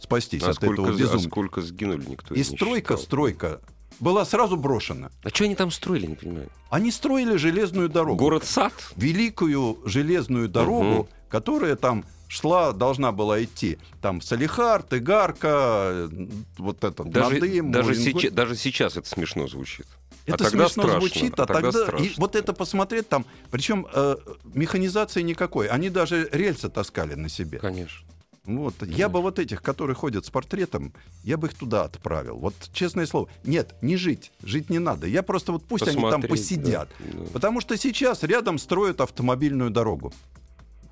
[0.00, 1.28] спастись А от сколько, этого а безумия.
[1.28, 3.04] сколько сгинули, никто И не стройка, считал.
[3.04, 3.60] стройка
[4.00, 5.10] была сразу брошена.
[5.22, 6.48] А что они там строили, не понимаю?
[6.70, 8.16] Они строили железную дорогу.
[8.18, 8.72] Город-сад?
[8.96, 11.08] Великую железную дорогу, Мгм.
[11.28, 13.78] которая там шла, должна была идти.
[14.00, 19.86] Там Салихард, Игарка, э, вот этот Даже, Надым, даже, сейчас, даже сейчас это смешно звучит.
[20.26, 22.08] А Это тогда смешно страшно, звучит, а, а тогда тогда, и страшно.
[22.18, 24.16] вот это посмотреть там, причем э,
[24.54, 27.58] механизации никакой, они даже рельсы таскали на себе.
[27.58, 28.06] Конечно.
[28.46, 28.74] Вот.
[28.82, 32.38] Я бы вот этих, которые ходят с портретом, я бы их туда отправил.
[32.38, 33.28] Вот честное слово.
[33.44, 34.32] Нет, не жить.
[34.42, 35.06] Жить не надо.
[35.06, 36.88] Я просто вот пусть они там Посмотреть, посидят.
[36.98, 37.26] да, да.
[37.32, 40.12] Потому что сейчас рядом строят автомобильную дорогу.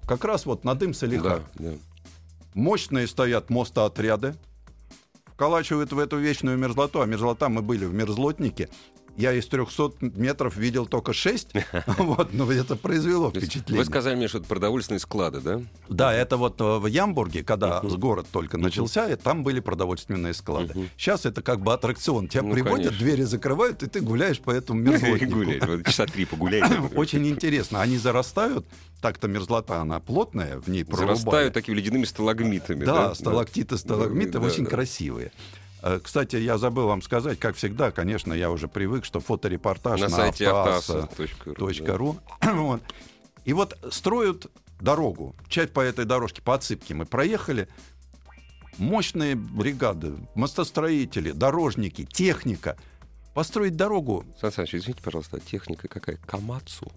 [0.06, 1.42] Как раз вот над им Салиха.
[1.54, 1.72] Да, да.
[2.54, 4.34] Мощные стоят мостоотряды.
[5.26, 7.00] Вколачивают в эту вечную мерзлоту.
[7.00, 8.68] А мерзлота мы были в мерзлотнике.
[9.18, 11.48] Я из 300 метров видел только 6.
[11.98, 13.82] Вот, но это произвело впечатление.
[13.82, 15.60] Вы сказали мне, что это продовольственные склады, да?
[15.88, 20.88] Да, это вот э, в Ямбурге, когда город только начался, и там были продовольственные склады.
[20.96, 22.28] Сейчас это как бы аттракцион.
[22.28, 25.82] Тебя Ну, приводят, двери закрывают, и ты гуляешь по этому мерзлотнику.
[25.84, 26.80] часа три погуляйте.
[26.94, 27.82] Очень интересно.
[27.82, 28.66] Они зарастают.
[29.00, 31.16] Так-то мерзлота, она плотная, в ней прорубали.
[31.16, 32.84] Зарастают такими ледяными сталагмитами.
[32.84, 34.70] Да, Да, сталактиты, сталагмиты Да, очень да.
[34.70, 35.32] красивые.
[35.82, 40.08] Э, Кстати, я забыл вам сказать, как всегда, конечно, я уже привык, что фоторепортаж На
[40.08, 41.02] на, сайте автоаса.
[41.04, 41.96] автоаса.ру.
[41.96, 42.16] ру.
[42.54, 42.82] Вот.
[43.44, 44.46] И вот строят
[44.80, 45.34] дорогу.
[45.48, 47.68] Часть по этой дорожке, по отсыпке мы проехали.
[48.76, 52.76] Мощные бригады, мостостроители, дорожники, техника.
[53.34, 56.16] Построить дорогу Сан Саныч, извините, пожалуйста, техника какая?
[56.26, 56.90] Камацу?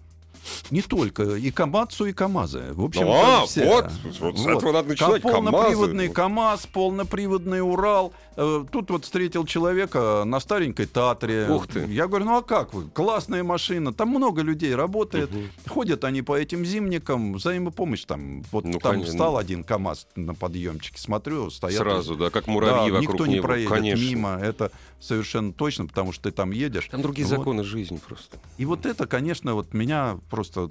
[0.70, 2.72] Не только и Камацу, и КАМАЗы.
[2.72, 3.64] В общем, а, все.
[3.66, 3.86] вот,
[4.20, 6.12] вот с этого надо начинать, Полноприводный КАМАЗы.
[6.12, 8.12] КАМАЗ, полноприводный Урал.
[8.36, 11.48] Э, Тут вот встретил человека на старенькой Татре.
[11.50, 11.80] Ух ты.
[11.86, 12.88] Я говорю, ну а как вы?
[12.88, 13.92] Классная машина.
[13.92, 15.30] Там много людей работает.
[15.30, 15.48] Мгм.
[15.68, 17.34] Ходят они по этим зимникам.
[17.34, 18.42] Взаимопомощь там.
[18.50, 19.12] Вот Ну, там конечно.
[19.12, 20.98] встал один КАМАЗ на подъемчике.
[20.98, 21.78] Смотрю, стоят.
[21.78, 23.42] Сразу, да, как муравьи Да, вокруг никто не него.
[23.44, 24.02] проедет Конечно.
[24.02, 24.38] мимо.
[24.40, 26.88] Это совершенно точно, потому что ты там едешь.
[26.90, 27.36] Там другие Вот.
[27.38, 28.38] законы жизни просто.
[28.56, 30.70] И вот это, конечно, вот меня просто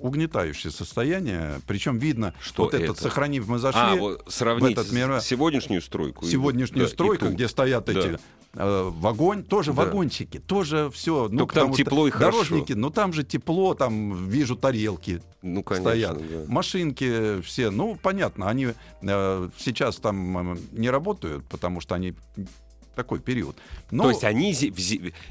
[0.00, 1.60] угнетающее состояние.
[1.66, 3.02] Причем видно, Что вот этот это?
[3.02, 6.24] сохранив, мы зашли а, вот сравнить этот мир- с- сегодняшнюю стройку.
[6.24, 7.92] сегодняшнюю да, стройку, где стоят Да.
[7.92, 8.18] эти
[8.54, 9.82] э, вогонь, тоже Да.
[9.84, 11.28] вагончики, тоже все.
[11.28, 12.44] Ну, Только там тепло и хорошо.
[12.44, 16.18] Дорожники, ну там же тепло, там вижу тарелки Ну, конечно, стоят.
[16.18, 16.44] да.
[16.46, 18.68] Машинки все, ну, понятно, они
[19.02, 22.14] э, сейчас там э, не работают, потому что они
[22.94, 23.56] такой период.
[23.90, 24.52] Но То есть они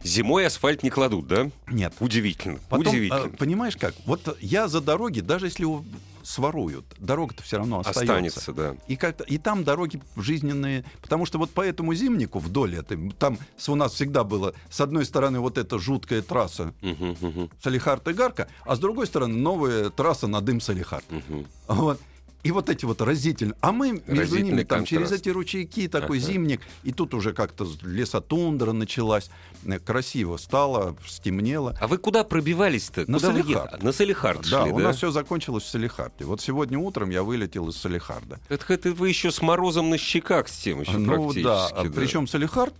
[0.04, 1.50] зимой асфальт не кладут, да?
[1.68, 1.94] нет.
[2.00, 2.60] Удивительно.
[2.70, 3.28] Потом, Удивительно.
[3.34, 3.94] э, понимаешь как?
[4.06, 5.84] Вот я за дороги, даже если его
[6.24, 8.02] своруют, дорога-то все равно остается.
[8.02, 8.76] Останется, да.
[8.88, 13.40] И, как и там дороги жизненные, потому что вот по этому зимнику вдоль этой, там
[13.68, 18.76] у нас всегда было, с одной стороны вот эта жуткая трасса Мгм, мгм, Салихард-Игарка, а
[18.76, 21.06] с другой стороны новая трасса на дым Салихард.
[21.10, 21.48] мгм.
[21.68, 22.00] Вот.
[22.42, 23.56] И вот эти вот разительные.
[23.60, 24.88] А мы между Разительный ними там контраст.
[24.90, 26.28] через эти ручейки такой Ага.
[26.28, 29.30] зимник, и тут уже как-то лесотундра началась,
[29.66, 31.76] Э, красиво стало, стемнело.
[31.82, 33.02] А вы куда пробивались-то?
[33.12, 33.84] На Куда Салихард.
[33.84, 34.84] На Салихард Да, шли, у да?
[34.86, 36.24] нас все закончилось в Салихарде.
[36.24, 38.40] Вот сегодня утром я вылетел из Салихарда.
[38.48, 41.44] Это, это вы еще с морозом на щеках с тем еще ну практически.
[41.44, 41.90] да, да.
[41.94, 42.74] причем Салихард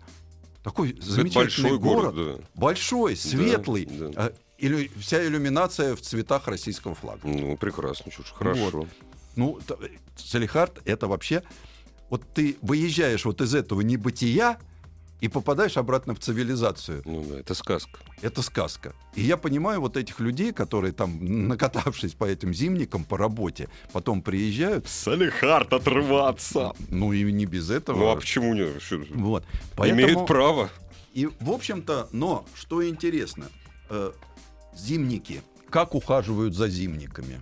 [0.64, 2.44] такой замечательный большой город, город, да.
[2.56, 4.12] большой, светлый, да.
[4.16, 7.20] а, илю- вся иллюминация в цветах российского флага.
[7.24, 8.88] Ну, прекрасно, ж, хорошо.
[9.36, 9.60] Ну,
[10.16, 11.44] Салихард это вообще...
[12.10, 14.58] Вот ты выезжаешь вот из этого небытия
[15.22, 17.04] и попадаешь обратно в цивилизацию.
[17.06, 18.00] Ну да, это сказка.
[18.24, 18.96] Это сказка.
[19.14, 24.24] И я понимаю вот этих людей, которые там, накатавшись по этим зимникам по работе, потом
[24.24, 26.74] приезжают, Салихард отрываться.
[26.90, 28.00] ну и не без этого.
[28.00, 28.82] Ну а почему нет?
[28.82, 29.46] Что- Вот.
[29.78, 30.70] Имеют право.
[31.14, 33.50] И, в общем-то, но, что интересно,
[33.90, 34.12] э,
[34.76, 37.42] зимники, как ухаживают за зимниками?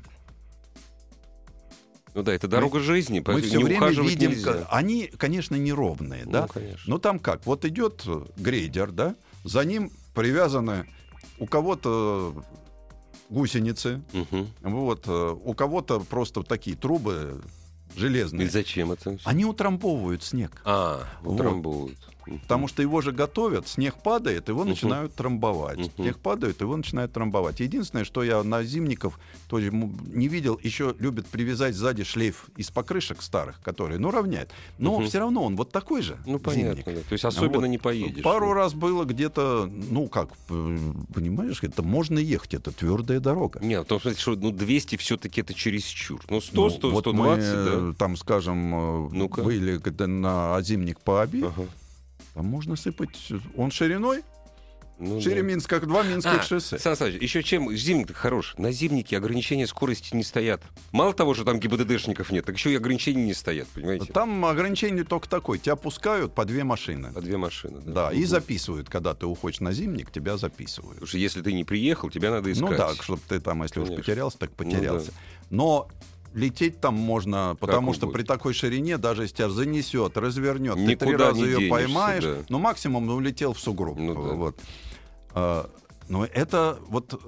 [2.18, 4.68] Ну да, это дорога жизни, Мы все не время видим, нельзя.
[4.72, 6.48] они, конечно, неровные, Ну, да?
[6.48, 6.82] конечно.
[6.88, 7.46] Но там как?
[7.46, 9.16] Вот идет э, грейдер, да?
[9.44, 10.88] За ним привязаны
[11.38, 12.44] у кого-то
[13.30, 14.48] гусеницы, Мгм.
[14.64, 17.40] вот, э, у кого-то просто такие трубы
[17.96, 18.50] И железные.
[18.50, 19.16] зачем это?
[19.24, 20.60] Они утрамбовывают снег.
[20.66, 21.92] А, Вот.
[22.44, 24.70] Потому что его же готовят, снег падает, его Мгм.
[24.70, 25.78] начинают трамбовать.
[25.78, 25.92] Мгм.
[25.96, 27.60] Снег падает, его начинают трамбовать.
[27.60, 32.70] Единственное, что я на зимников тоже м- не видел, еще любят привязать сзади шлейф из
[32.72, 34.52] покрышек старых, которые, ну, равняет.
[34.78, 35.08] Но Мгм.
[35.08, 36.18] все равно он вот такой же.
[36.26, 36.86] Ну, понятно, зимник.
[36.86, 37.02] да.
[37.08, 37.68] То есть особенно Вот.
[37.68, 38.24] не поедешь.
[38.24, 40.78] Пару раз было где-то, ну как, э,
[41.14, 43.60] понимаешь, это можно ехать, это твердая дорога.
[43.64, 46.22] Нет, смысле, что ну, 200 все-таки это чересчур.
[46.30, 47.72] Ну, 100, Ну, 100, вот 120, мы, да.
[47.92, 49.42] э, там, скажем, Ну-ка.
[49.44, 51.66] были на зимник по Аби, Ага.
[52.34, 53.18] Там можно сыпать,
[53.56, 54.24] он шириной,
[55.00, 55.48] Ну, шире да.
[55.48, 56.80] Минск, как два Минских А, шоссе.
[56.80, 58.56] Сан Саныч, еще чем зимник хорош?
[58.58, 60.62] На зимнике ограничения скорости не стоят.
[60.92, 64.12] Мало того, что там ГИБДДшников нет, так еще и ограничений не стоят, понимаете?
[64.12, 67.12] Там ограничение только такое, тебя пускают по две машины.
[67.14, 67.80] По две машины.
[67.86, 68.28] Да, и Мгм.
[68.28, 70.94] записывают, когда ты уходишь на зимник, тебя записывают.
[70.96, 72.70] Потому что если ты не приехал, тебя надо искать.
[72.70, 74.04] Ну да, чтобы ты там, если уж Конечно.
[74.04, 75.14] потерялся, так Ну потерялся.
[75.52, 75.90] Но
[76.38, 78.20] лететь там можно, потому что угодно.
[78.20, 82.24] при такой ширине, даже если тебя занесет, развернет, ты Никуда три раза ее денешься, поймаешь,
[82.24, 82.38] да.
[82.50, 83.98] ну максимум ну, улетел в сугроб.
[83.98, 84.34] Ну да.
[84.34, 84.60] вот.
[85.34, 85.70] А,
[86.08, 87.20] но это вот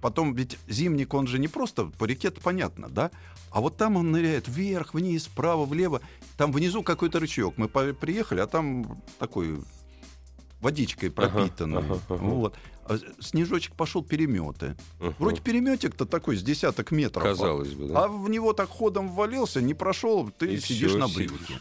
[0.00, 3.10] потом ведь зимник, он же не просто по реке, понятно, да?
[3.50, 6.00] А вот там он ныряет вверх, вниз, вправо, влево.
[6.36, 7.54] Там внизу какой-то рычаг.
[7.56, 9.58] Мы приехали, а там такой
[10.60, 11.78] водичкой Ага, пропитанный.
[11.78, 12.16] ага, ага.
[12.18, 12.54] Вот.
[12.88, 14.76] А снежочек пошел переметы.
[15.00, 15.14] Мгм.
[15.18, 17.22] Вроде переметик-то такой с десяток метров.
[17.22, 18.04] Казалось бы, да.
[18.04, 21.60] А в него так ходом ввалился, не прошел, ты И сидишь всё, на брюхе.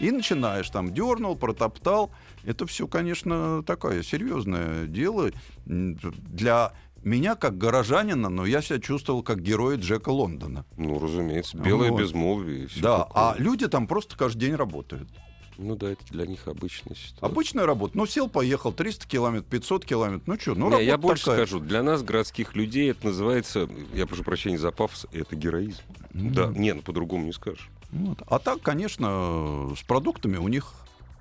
[0.00, 2.10] И начинаешь там дернул, протоптал.
[2.44, 5.30] Это все, конечно, такое серьезное дело
[5.66, 6.72] для
[7.04, 10.64] меня как горожанина, но я себя чувствовал как герой Джека Лондона.
[10.76, 12.00] Ну, разумеется, белое Вот.
[12.00, 12.68] безмолвие.
[12.80, 13.12] да, такое.
[13.14, 15.08] а люди там просто каждый день работают.
[15.56, 17.26] Ну да, это для них обычная ситуация.
[17.26, 17.96] Обычная работа.
[17.96, 20.26] Ну, сел, поехал, 300 километров, 500 километров.
[20.26, 21.46] Ну что, ну Не, я больше такая.
[21.46, 25.80] скажу, для нас, городских людей, это называется, я прошу прощения за пафос, это героизм.
[26.12, 27.68] Да, не, ну по-другому не скажешь.
[27.92, 28.22] Вот.
[28.26, 30.72] А так, конечно, с продуктами у них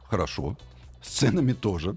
[0.05, 0.57] хорошо.
[1.01, 1.95] С ценами тоже.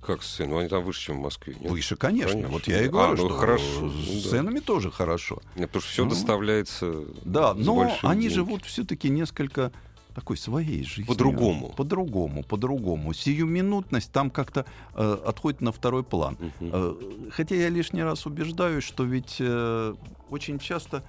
[0.00, 0.50] Как сцена?
[0.54, 1.54] Ну, они там выше, чем в Москве.
[1.60, 1.70] нет?
[1.70, 2.30] Выше, конечно.
[2.32, 2.48] Конечно.
[2.52, 3.64] Вот я и А, говорю, ну что хорошо.
[3.64, 4.30] с Ну да.
[4.30, 5.40] ценами тоже хорошо.
[5.54, 6.92] Нет, потому что все Ну, доставляется
[7.24, 8.34] Да, но они деньги.
[8.34, 9.70] живут все-таки несколько
[10.14, 11.06] такой своей жизнью.
[11.06, 11.68] По-другому.
[11.76, 13.12] По-другому, по-другому.
[13.12, 16.36] Сиюминутность там как-то э, отходит на второй план.
[16.38, 16.70] Мгм.
[16.72, 16.94] Э,
[17.30, 19.94] хотя я лишний раз убеждаюсь, что ведь э,
[20.30, 21.02] очень часто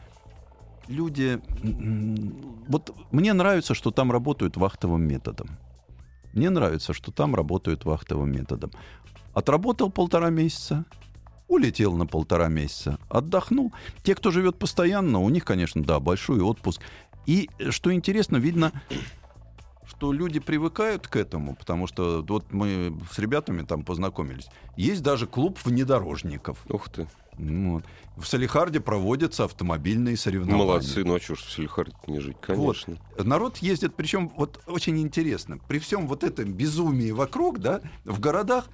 [0.88, 1.40] люди...
[2.68, 5.50] Вот мне нравится, что там работают вахтовым методом.
[6.34, 8.72] Мне нравится, что там работают вахтовым методом.
[9.34, 10.86] Отработал полтора месяца,
[11.48, 13.72] улетел на полтора месяца, отдохнул.
[14.04, 16.82] Те, кто живет постоянно, у них, конечно, да, большой отпуск.
[17.26, 18.72] И э, что интересно, видно,
[19.86, 24.48] что люди привыкают к этому, потому что вот мы с ребятами там познакомились.
[24.76, 26.60] Есть даже клуб внедорожников.
[26.70, 27.08] Ух ты.
[27.38, 27.84] Ну Вот.
[28.16, 30.66] В Салихарде проводятся автомобильные соревнования.
[30.66, 32.98] Молодцы, ну а что ж в Селихарде не жить, конечно.
[33.18, 38.70] Народ ездит, причем вот очень интересно, при всем вот этом безумии вокруг, да, в городах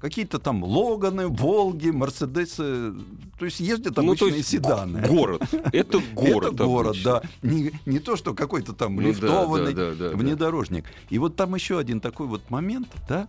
[0.00, 2.94] какие-то там Логаны, Волги, Мерседесы,
[3.38, 5.06] то есть ездят Ну, то обычные есть седаны.
[5.06, 5.42] Город.
[5.72, 6.54] Это город.
[6.54, 7.20] Это город, обычно.
[7.20, 7.22] да.
[7.42, 10.86] Не, не то, что какой-то там Ну лифтованный да, да, да, внедорожник.
[11.10, 13.28] И вот там еще один такой вот момент, да.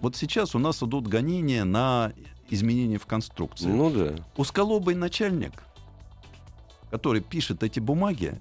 [0.00, 2.12] Вот сейчас у нас идут гонения на
[2.48, 3.68] изменения в конструкции.
[3.68, 4.14] Ну да.
[4.36, 5.52] Узколобый начальник,
[6.90, 8.40] который пишет эти бумаги,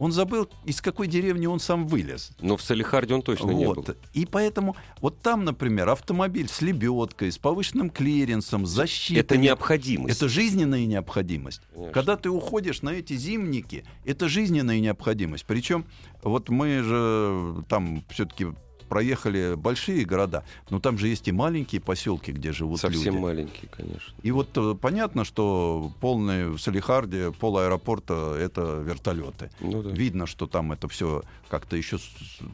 [0.00, 2.32] он забыл, из какой деревни он сам вылез.
[2.40, 3.74] Но в Салихарде он точно не был.
[3.74, 3.98] Вот.
[4.14, 9.20] И поэтому вот там, например, автомобиль с лебедкой, с повышенным клиренсом, с защитой.
[9.20, 10.16] Это необходимость.
[10.16, 11.60] Это жизненная необходимость.
[11.74, 11.92] Конечно.
[11.92, 15.44] Когда ты уходишь на эти зимники, это жизненная необходимость.
[15.46, 15.84] Причем
[16.22, 18.46] вот мы же там все-таки
[18.90, 23.22] проехали большие города, но там же есть и маленькие поселки, где живут Совсем люди.
[23.22, 24.12] маленький, конечно.
[24.22, 29.50] И вот э, понятно, что полный в Салихарде, пол аэропорта— это вертолеты.
[29.60, 29.90] Ну да.
[29.90, 31.98] Видно, что там это все как-то еще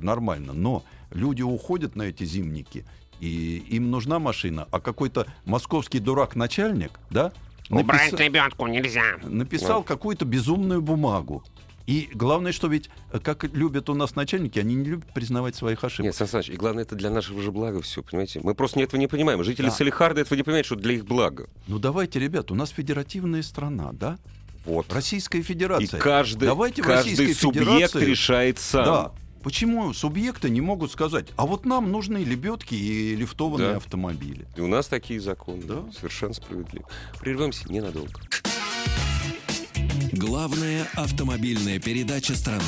[0.01, 0.53] нормально.
[0.53, 2.85] Но люди уходят на эти зимники,
[3.19, 7.33] и им нужна машина, а какой-то московский дурак-начальник, да,
[7.71, 9.17] Убрать написа- лебедку нельзя.
[9.25, 11.43] написал какую-то безумную бумагу.
[11.87, 15.85] И главное, что ведь, э, как любят у нас начальники, они не любят признавать своих
[15.85, 16.07] ошибок.
[16.07, 18.41] Нет, Сан Саныч, и главное, это для нашего же блага все, понимаете?
[18.43, 19.43] Мы просто этого не понимаем.
[19.45, 19.73] Жители Да.
[19.73, 21.49] Салихарда этого не понимают, что для их блага.
[21.69, 24.19] Ну давайте, ребят, у нас федеративная страна, да?
[24.65, 24.93] Вот.
[24.93, 26.01] Российская И Федерация.
[26.01, 28.85] каждый, Давайте каждый субъект Федерации- решает сам.
[28.85, 29.13] Да.
[29.45, 33.77] Почему субъекты не могут сказать, а вот нам нужны лебедки и лифтованные Да.
[33.77, 34.45] автомобили?
[34.57, 35.63] И у нас такие законы.
[35.63, 35.85] Да.
[35.97, 36.89] Совершенно справедливо.
[37.21, 38.21] Прервемся ненадолго.
[40.13, 42.63] Главная автомобильная передача страны.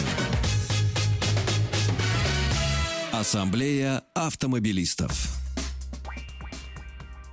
[3.12, 5.12] Ассамблея автомобилистов.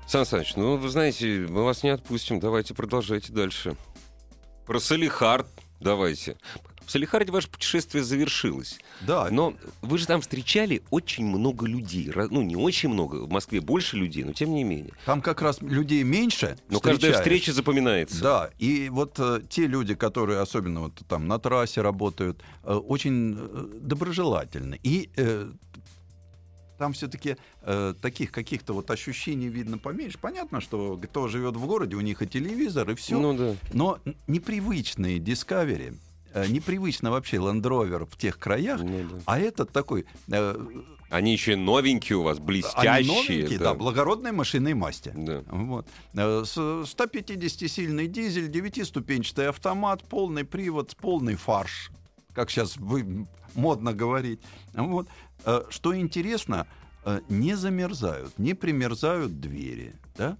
[0.08, 2.40] Сан Саныч, ну, вы знаете, мы вас не отпустим.
[2.40, 3.76] Давайте продолжайте дальше.
[4.66, 5.48] Про Салихард
[5.80, 6.38] давайте.
[6.86, 8.80] В Салихарде ваше путешествие завершилось.
[9.02, 12.12] Да, Но вы же там встречали очень много людей.
[12.30, 13.26] Ну, не очень много.
[13.26, 14.94] В Москве больше людей, но тем не менее.
[15.06, 16.58] там как раз людей меньше.
[16.70, 17.18] Но каждая встречаешь.
[17.18, 18.22] встреча запоминается.
[18.22, 23.36] Да, и вот э, те люди, которые особенно вот там на трассе работают, э, очень
[23.38, 24.80] э, доброжелательны.
[24.84, 25.52] И э,
[26.78, 27.38] там все-таки
[28.02, 30.20] таких каких-то вот ощущений видно поменьше.
[30.20, 33.18] Понятно, что кто живет в городе, у них и телевизор, и все.
[33.18, 33.56] Ну да.
[33.74, 35.98] Но непривычные э,
[36.50, 39.18] непривычно вообще Land Rover в тех краях, Ну да.
[39.26, 40.06] а этот такой...
[40.28, 40.66] э,
[41.10, 43.06] Они еще новенькие у вас, они блестящие.
[43.40, 45.12] новенькие, да, благородной машины масти.
[45.16, 45.44] Да.
[45.48, 45.88] Вот.
[46.14, 51.92] Э, с 150-сильный дизель, 9-ступенчатый автомат, полный привод, полный фарш,
[52.34, 54.40] как сейчас вы модно говорить.
[54.74, 55.08] Вот.
[55.46, 56.68] Э, Что интересно,
[57.06, 60.38] э, не замерзают, не примерзают двери, да?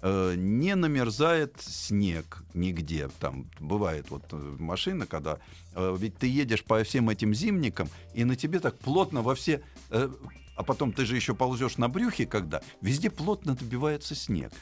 [0.00, 3.08] Э, не намерзает снег нигде.
[3.18, 5.38] Там бывает вот э, машина, когда
[5.74, 9.60] э, ведь ты едешь по всем этим зимникам, и на тебе так плотно во все...
[9.90, 14.52] а потом ты же еще ползешь на брюхе, когда везде плотно добивается снег.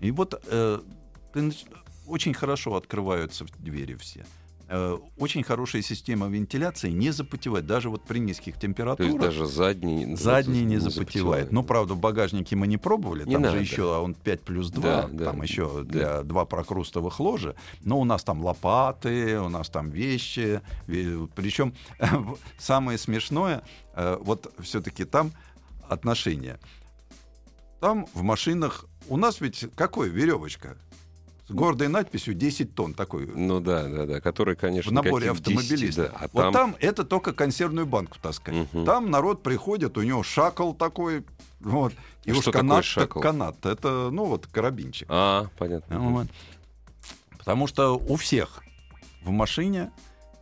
[0.00, 0.80] И вот э,
[1.32, 1.52] ты
[2.06, 4.24] очень хорошо открываются двери все.
[4.76, 9.12] Э, очень хорошая система вентиляции, не запотевает, даже вот при низких То температурах.
[9.12, 10.16] есть даже задний...
[10.16, 11.52] Задний не запотевает.
[11.52, 13.24] Ну, правда, в багажнике мы не пробовали.
[13.24, 13.56] Не там надо.
[13.56, 15.92] же еще он 5 плюс 2, Да, да, там еще да.
[15.92, 17.54] для два прокрустовых ложа.
[17.84, 20.60] Но у нас там лопаты, у нас там вещи.
[20.86, 21.72] Причем
[22.58, 23.62] самое смешное,
[23.94, 25.30] э, вот все-таки там
[25.88, 26.58] отношения.
[27.78, 28.86] Там в машинах...
[29.06, 30.76] У нас ведь какой веревочка?
[31.46, 33.26] С гордой надписью 10 тонн такой.
[33.26, 34.20] Ну да, да, да.
[34.20, 36.10] Который, конечно, В наборе каких 10, автомобилистов.
[36.10, 36.16] да.
[36.16, 36.52] А вот там...
[36.52, 36.76] там...
[36.80, 38.54] это только консервную банку таскать.
[38.72, 38.86] Мгм.
[38.86, 41.24] Там народ приходит, у него шакал такой,
[41.60, 41.92] вот.
[42.24, 43.66] И уж что такое канат, так канат.
[43.66, 45.06] Это, ну, вот карабинчик.
[45.10, 45.98] А, понятно.
[45.98, 46.26] Вот.
[47.36, 48.62] Потому что у всех
[49.22, 49.90] в машине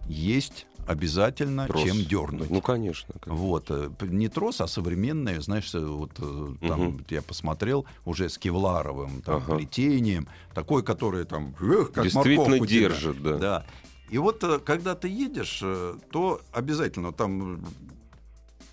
[0.07, 1.83] есть обязательно Трос.
[1.83, 2.51] чем дернуть.
[2.51, 3.15] Ну, конечно.
[3.21, 3.35] конечно.
[3.35, 8.39] Вот, э, не трос, а современные, знаешь, вот э, там вот я посмотрел уже с
[8.39, 9.57] кевларовым там, Ага.
[9.57, 12.67] плетением, такой, который там, эх, как Действительно тебя.
[12.67, 13.37] держит, да.
[13.39, 13.67] Да.
[14.11, 15.63] И вот э, когда ты едешь,
[16.11, 17.65] то обязательно там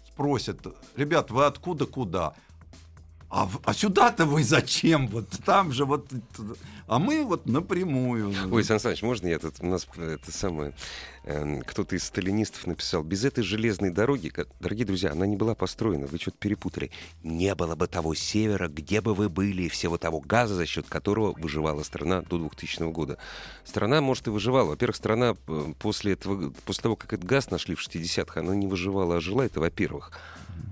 [0.08, 0.60] спросят,
[0.98, 2.34] ребят, вы откуда куда?
[3.30, 5.08] А, а сюда-то вы зачем?
[5.08, 6.08] Вот там же вот...
[6.88, 8.34] А мы вот напрямую.
[8.52, 9.56] Ой, Сан Саныч, можно я тут...
[9.60, 10.74] У нас э, это самое...
[11.26, 16.08] эм, кто-то из сталинистов написал, без этой железной дороги, дорогие друзья, она не была построена,
[16.08, 16.90] вы что-то перепутали.
[17.22, 21.34] Не было бы того севера, где бы вы были, всего того газа, за счет которого
[21.34, 23.20] выживала страна до 2000 года.
[23.64, 24.70] Страна, может, и выживала.
[24.70, 28.66] Во-первых, страна э, после, этого, после того, как этот газ нашли в 60-х, она не
[28.66, 30.12] выживала, а жила, это во-первых.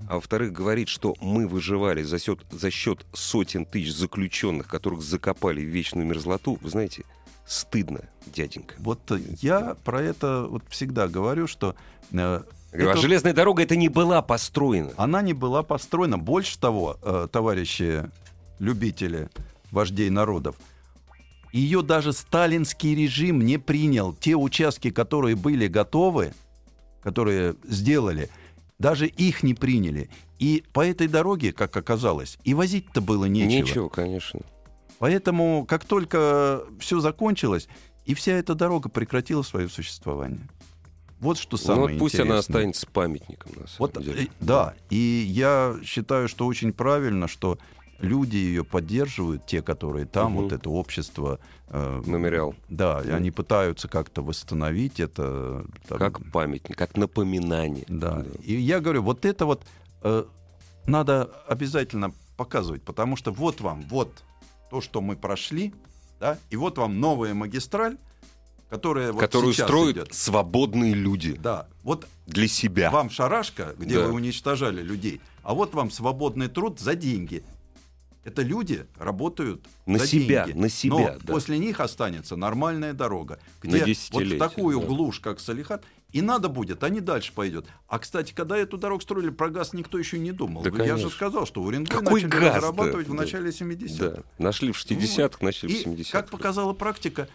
[0.08, 5.60] А во-вторых, говорит, что мы выживали за счет, за счет сотен тысяч заключенных, которых закопали
[5.60, 7.04] в вечную мерзлоту, вы знаете,
[7.46, 8.74] стыдно, дяденька.
[8.78, 9.00] Вот
[9.40, 11.74] я про это вот всегда говорю, что
[12.12, 12.14] э,
[12.72, 14.92] говорю, а это- железная дорога это не была построена.
[14.96, 16.18] она не была построена.
[16.18, 18.10] Больше того, э, товарищи
[18.58, 19.28] любители
[19.70, 20.56] вождей народов,
[21.52, 24.12] ее даже сталинский режим не принял.
[24.12, 26.32] Те участки, которые были готовы,
[27.02, 28.28] которые сделали,
[28.78, 30.08] даже их не приняли.
[30.38, 33.66] И по этой дороге, как оказалось, и возить-то было нечего.
[33.66, 34.40] Ничего, конечно.
[34.98, 37.68] Поэтому, как только все закончилось,
[38.04, 40.48] и вся эта дорога прекратила свое существование.
[41.20, 42.38] Вот что Ну, самое вот пусть она интересное.
[42.38, 44.24] останется памятником, на самом Вот, деле.
[44.24, 47.58] э, да, и я считаю, что очень правильно, что
[47.98, 50.42] люди ее поддерживают, те, которые там, Мгм.
[50.44, 51.38] вот это общество.
[51.70, 52.54] э, Мемориал.
[52.70, 53.14] Да, Мгм.
[53.14, 55.66] они пытаются как-то восстановить это.
[55.86, 57.84] там, Как памятник, как напоминание.
[57.88, 58.24] Да.
[58.42, 59.62] И я говорю, вот это вот
[60.02, 60.24] э,
[60.86, 64.10] надо обязательно показывать, потому что вот вам, вот
[64.70, 65.74] то, что мы прошли,
[66.20, 67.98] да, и вот вам новая магистраль,
[68.70, 70.14] которая вот Которую строят идет.
[70.14, 72.90] свободные люди Да, вот для себя.
[72.90, 74.06] вам шарашка, где Да.
[74.06, 77.42] вы уничтожали людей, а вот вам свободный труд за деньги.
[78.28, 80.58] Это люди работают На себя, деньги.
[80.58, 81.32] на себя, Но да.
[81.32, 84.86] после них останется нормальная дорога, где вот в такую да.
[84.86, 87.64] глушь, как Салихат, и надо будет, они дальше пойдет.
[87.88, 90.62] А, кстати, когда эту дорогу строили, про газ никто еще не думал.
[90.62, 91.08] Да, Я конечно.
[91.08, 92.56] же сказал, что в Уренгое Какой начали газ-то?
[92.56, 93.16] разрабатывать в Да.
[93.16, 94.16] начале 70-х.
[94.16, 94.22] Да.
[94.38, 96.12] Нашли в 60-х, начали в И, 70-х.
[96.12, 97.28] как показала практика,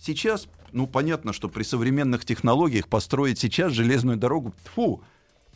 [0.00, 5.00] сейчас, ну, понятно, что при современных технологиях построить сейчас железную дорогу, фу,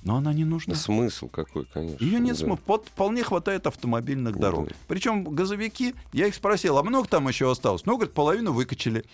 [0.02, 0.74] но она не нужна.
[0.74, 2.02] Смысл какой, конечно.
[2.04, 2.36] Ее не да.
[2.36, 2.60] смог.
[2.66, 4.50] Вот вполне хватает автомобильных Да.
[4.50, 4.68] дорог.
[4.86, 7.84] Причем газовики, я их спросил, а много там еще осталось?
[7.86, 9.04] Ну, говорит, половину выкачали.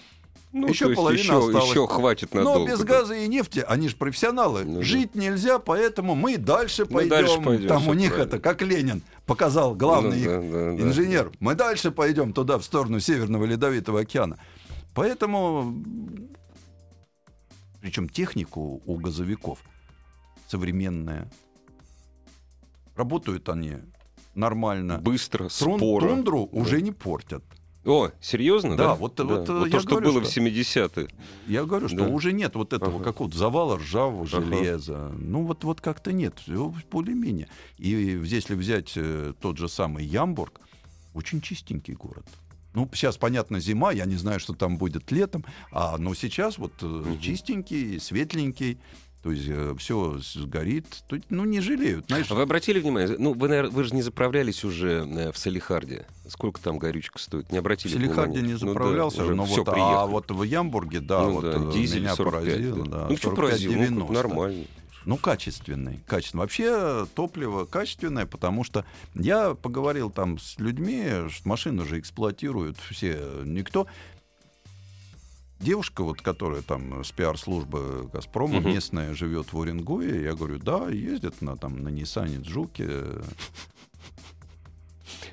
[0.53, 1.69] Ну, еще половина еще, осталась.
[1.71, 2.61] еще хватит надолго.
[2.61, 2.85] Но без да.
[2.85, 4.83] газа и нефти, они же профессионалы, Ну да.
[4.83, 7.11] жить нельзя, поэтому мы дальше Мы пойдем.
[7.11, 8.29] дальше пойдем, Там у них правильно.
[8.37, 10.83] это, как Ленин показал, главный Ну их да, да, да.
[10.83, 11.33] инженер.
[11.41, 14.39] Мы дальше пойдем туда, в сторону Северного Ледовитого океана.
[14.95, 15.75] Поэтому
[17.81, 19.59] Причем техника у у газовиков
[20.47, 21.31] современная.
[22.97, 23.77] Работают они
[24.35, 24.99] нормально.
[24.99, 26.09] Быстро, Трун- споро.
[26.09, 26.59] Тундру Да.
[26.61, 27.43] уже не портят.
[27.85, 28.95] О, серьезно, Да, да?
[28.95, 31.09] вот- вот, э, я то, что говорю, было в что- 70-е.
[31.47, 32.07] Я говорю, что Да.
[32.09, 33.05] уже нет вот этого Ага.
[33.05, 34.41] какого-то завала ржавого Ага.
[34.41, 35.13] железа.
[35.19, 36.43] Ну вот, вот как-то нет,
[36.91, 37.49] более-менее.
[37.77, 37.91] И
[38.25, 40.61] если взять э, тот же самый Ямбург,
[41.13, 42.25] очень чистенький город.
[42.73, 46.73] Ну, сейчас, понятно, зима, я не знаю, что там будет летом, а, но сейчас вот
[46.81, 48.79] э, чистенький, светленький,
[49.25, 49.49] то есть
[49.81, 52.27] все сгорит, то ну, не жалеют, знаешь.
[52.31, 53.17] А Вы обратили внимание?
[53.19, 56.07] Ну, вы, наверное, вы же не заправлялись уже э, в Салихарде.
[56.29, 57.51] Сколько там горючка стоит?
[57.51, 58.49] Не В обратили Селихарде внимания?
[58.49, 60.11] не Ну да, заправлялся, но вот, а приехали.
[60.11, 62.99] вот в Ямбурге, да, Ну вот да, э, дизель меня 45, поразило, да.
[62.99, 63.73] да, Ну, что поразило?
[63.73, 64.13] Ну, 45-90.
[64.13, 64.65] нормально.
[65.07, 66.43] Ну, качественный, качественный.
[66.43, 73.19] Вообще топливо качественное, потому что я поговорил там с людьми, что машины же эксплуатируют все,
[73.45, 73.87] никто...
[75.61, 78.71] Девушка, вот, которая там с пиар-службы «Газпрома» Мгм.
[78.71, 82.89] местная, живет в Уренгое, я говорю, да, ездит на, там, на Ниссане, Джуке.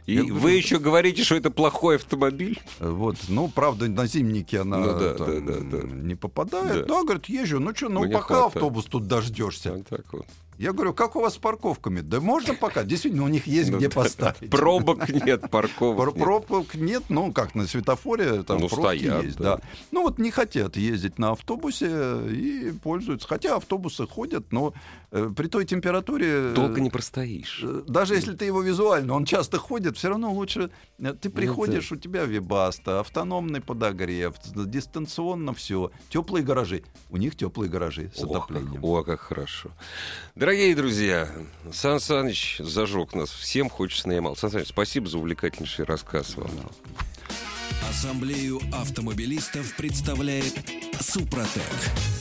[0.05, 2.59] И Я вы говорю- еще говорите, что это плохой автомобиль?
[2.79, 5.87] Вот, ну, правда, на зимнике она Ну да, там да, да, да.
[5.87, 6.87] не попадает.
[6.87, 6.95] Да.
[6.95, 8.55] Да, говорит, езжу, ну что, ну Мне пока хватает.
[8.55, 9.73] автобус тут дождешься.
[9.73, 10.25] Вот так вот.
[10.61, 12.01] Я говорю, как у вас с парковками?
[12.01, 12.83] Да можно пока.
[12.83, 14.51] Действительно, у них есть Ну где да, поставить.
[14.51, 16.23] Пробок нет, парковок нет.
[16.23, 19.57] Пробок нет, ну как на светофоре там Ну, пробки стоят, есть, да.
[19.57, 19.61] да.
[19.89, 21.87] Ну вот не хотят ездить на автобусе
[22.29, 23.27] и пользуются.
[23.27, 24.75] Хотя автобусы ходят, но
[25.11, 26.27] при той температуре.
[26.29, 27.59] э, Долго не простоишь.
[27.63, 30.71] э, Даже если ты его визуально, он часто ходит, все равно лучше.
[30.99, 35.91] э, Ты Ну приходишь, у тебя вибаста, автономный подогрев, дистанционно все.
[36.09, 36.83] Теплые гаражи.
[37.09, 38.79] У них теплые гаражи с отоплением.
[38.83, 39.71] о, как хорошо.
[40.35, 41.27] Дорогие друзья,
[41.73, 43.29] Сан Саныч зажег нас.
[43.29, 44.37] Всем хочется на Ямал.
[44.37, 46.51] Сан Саныч, спасибо за увлекательнейший рассказ вам.
[47.89, 50.53] Ассамблею автомобилистов представляет
[51.01, 52.20] Супротек.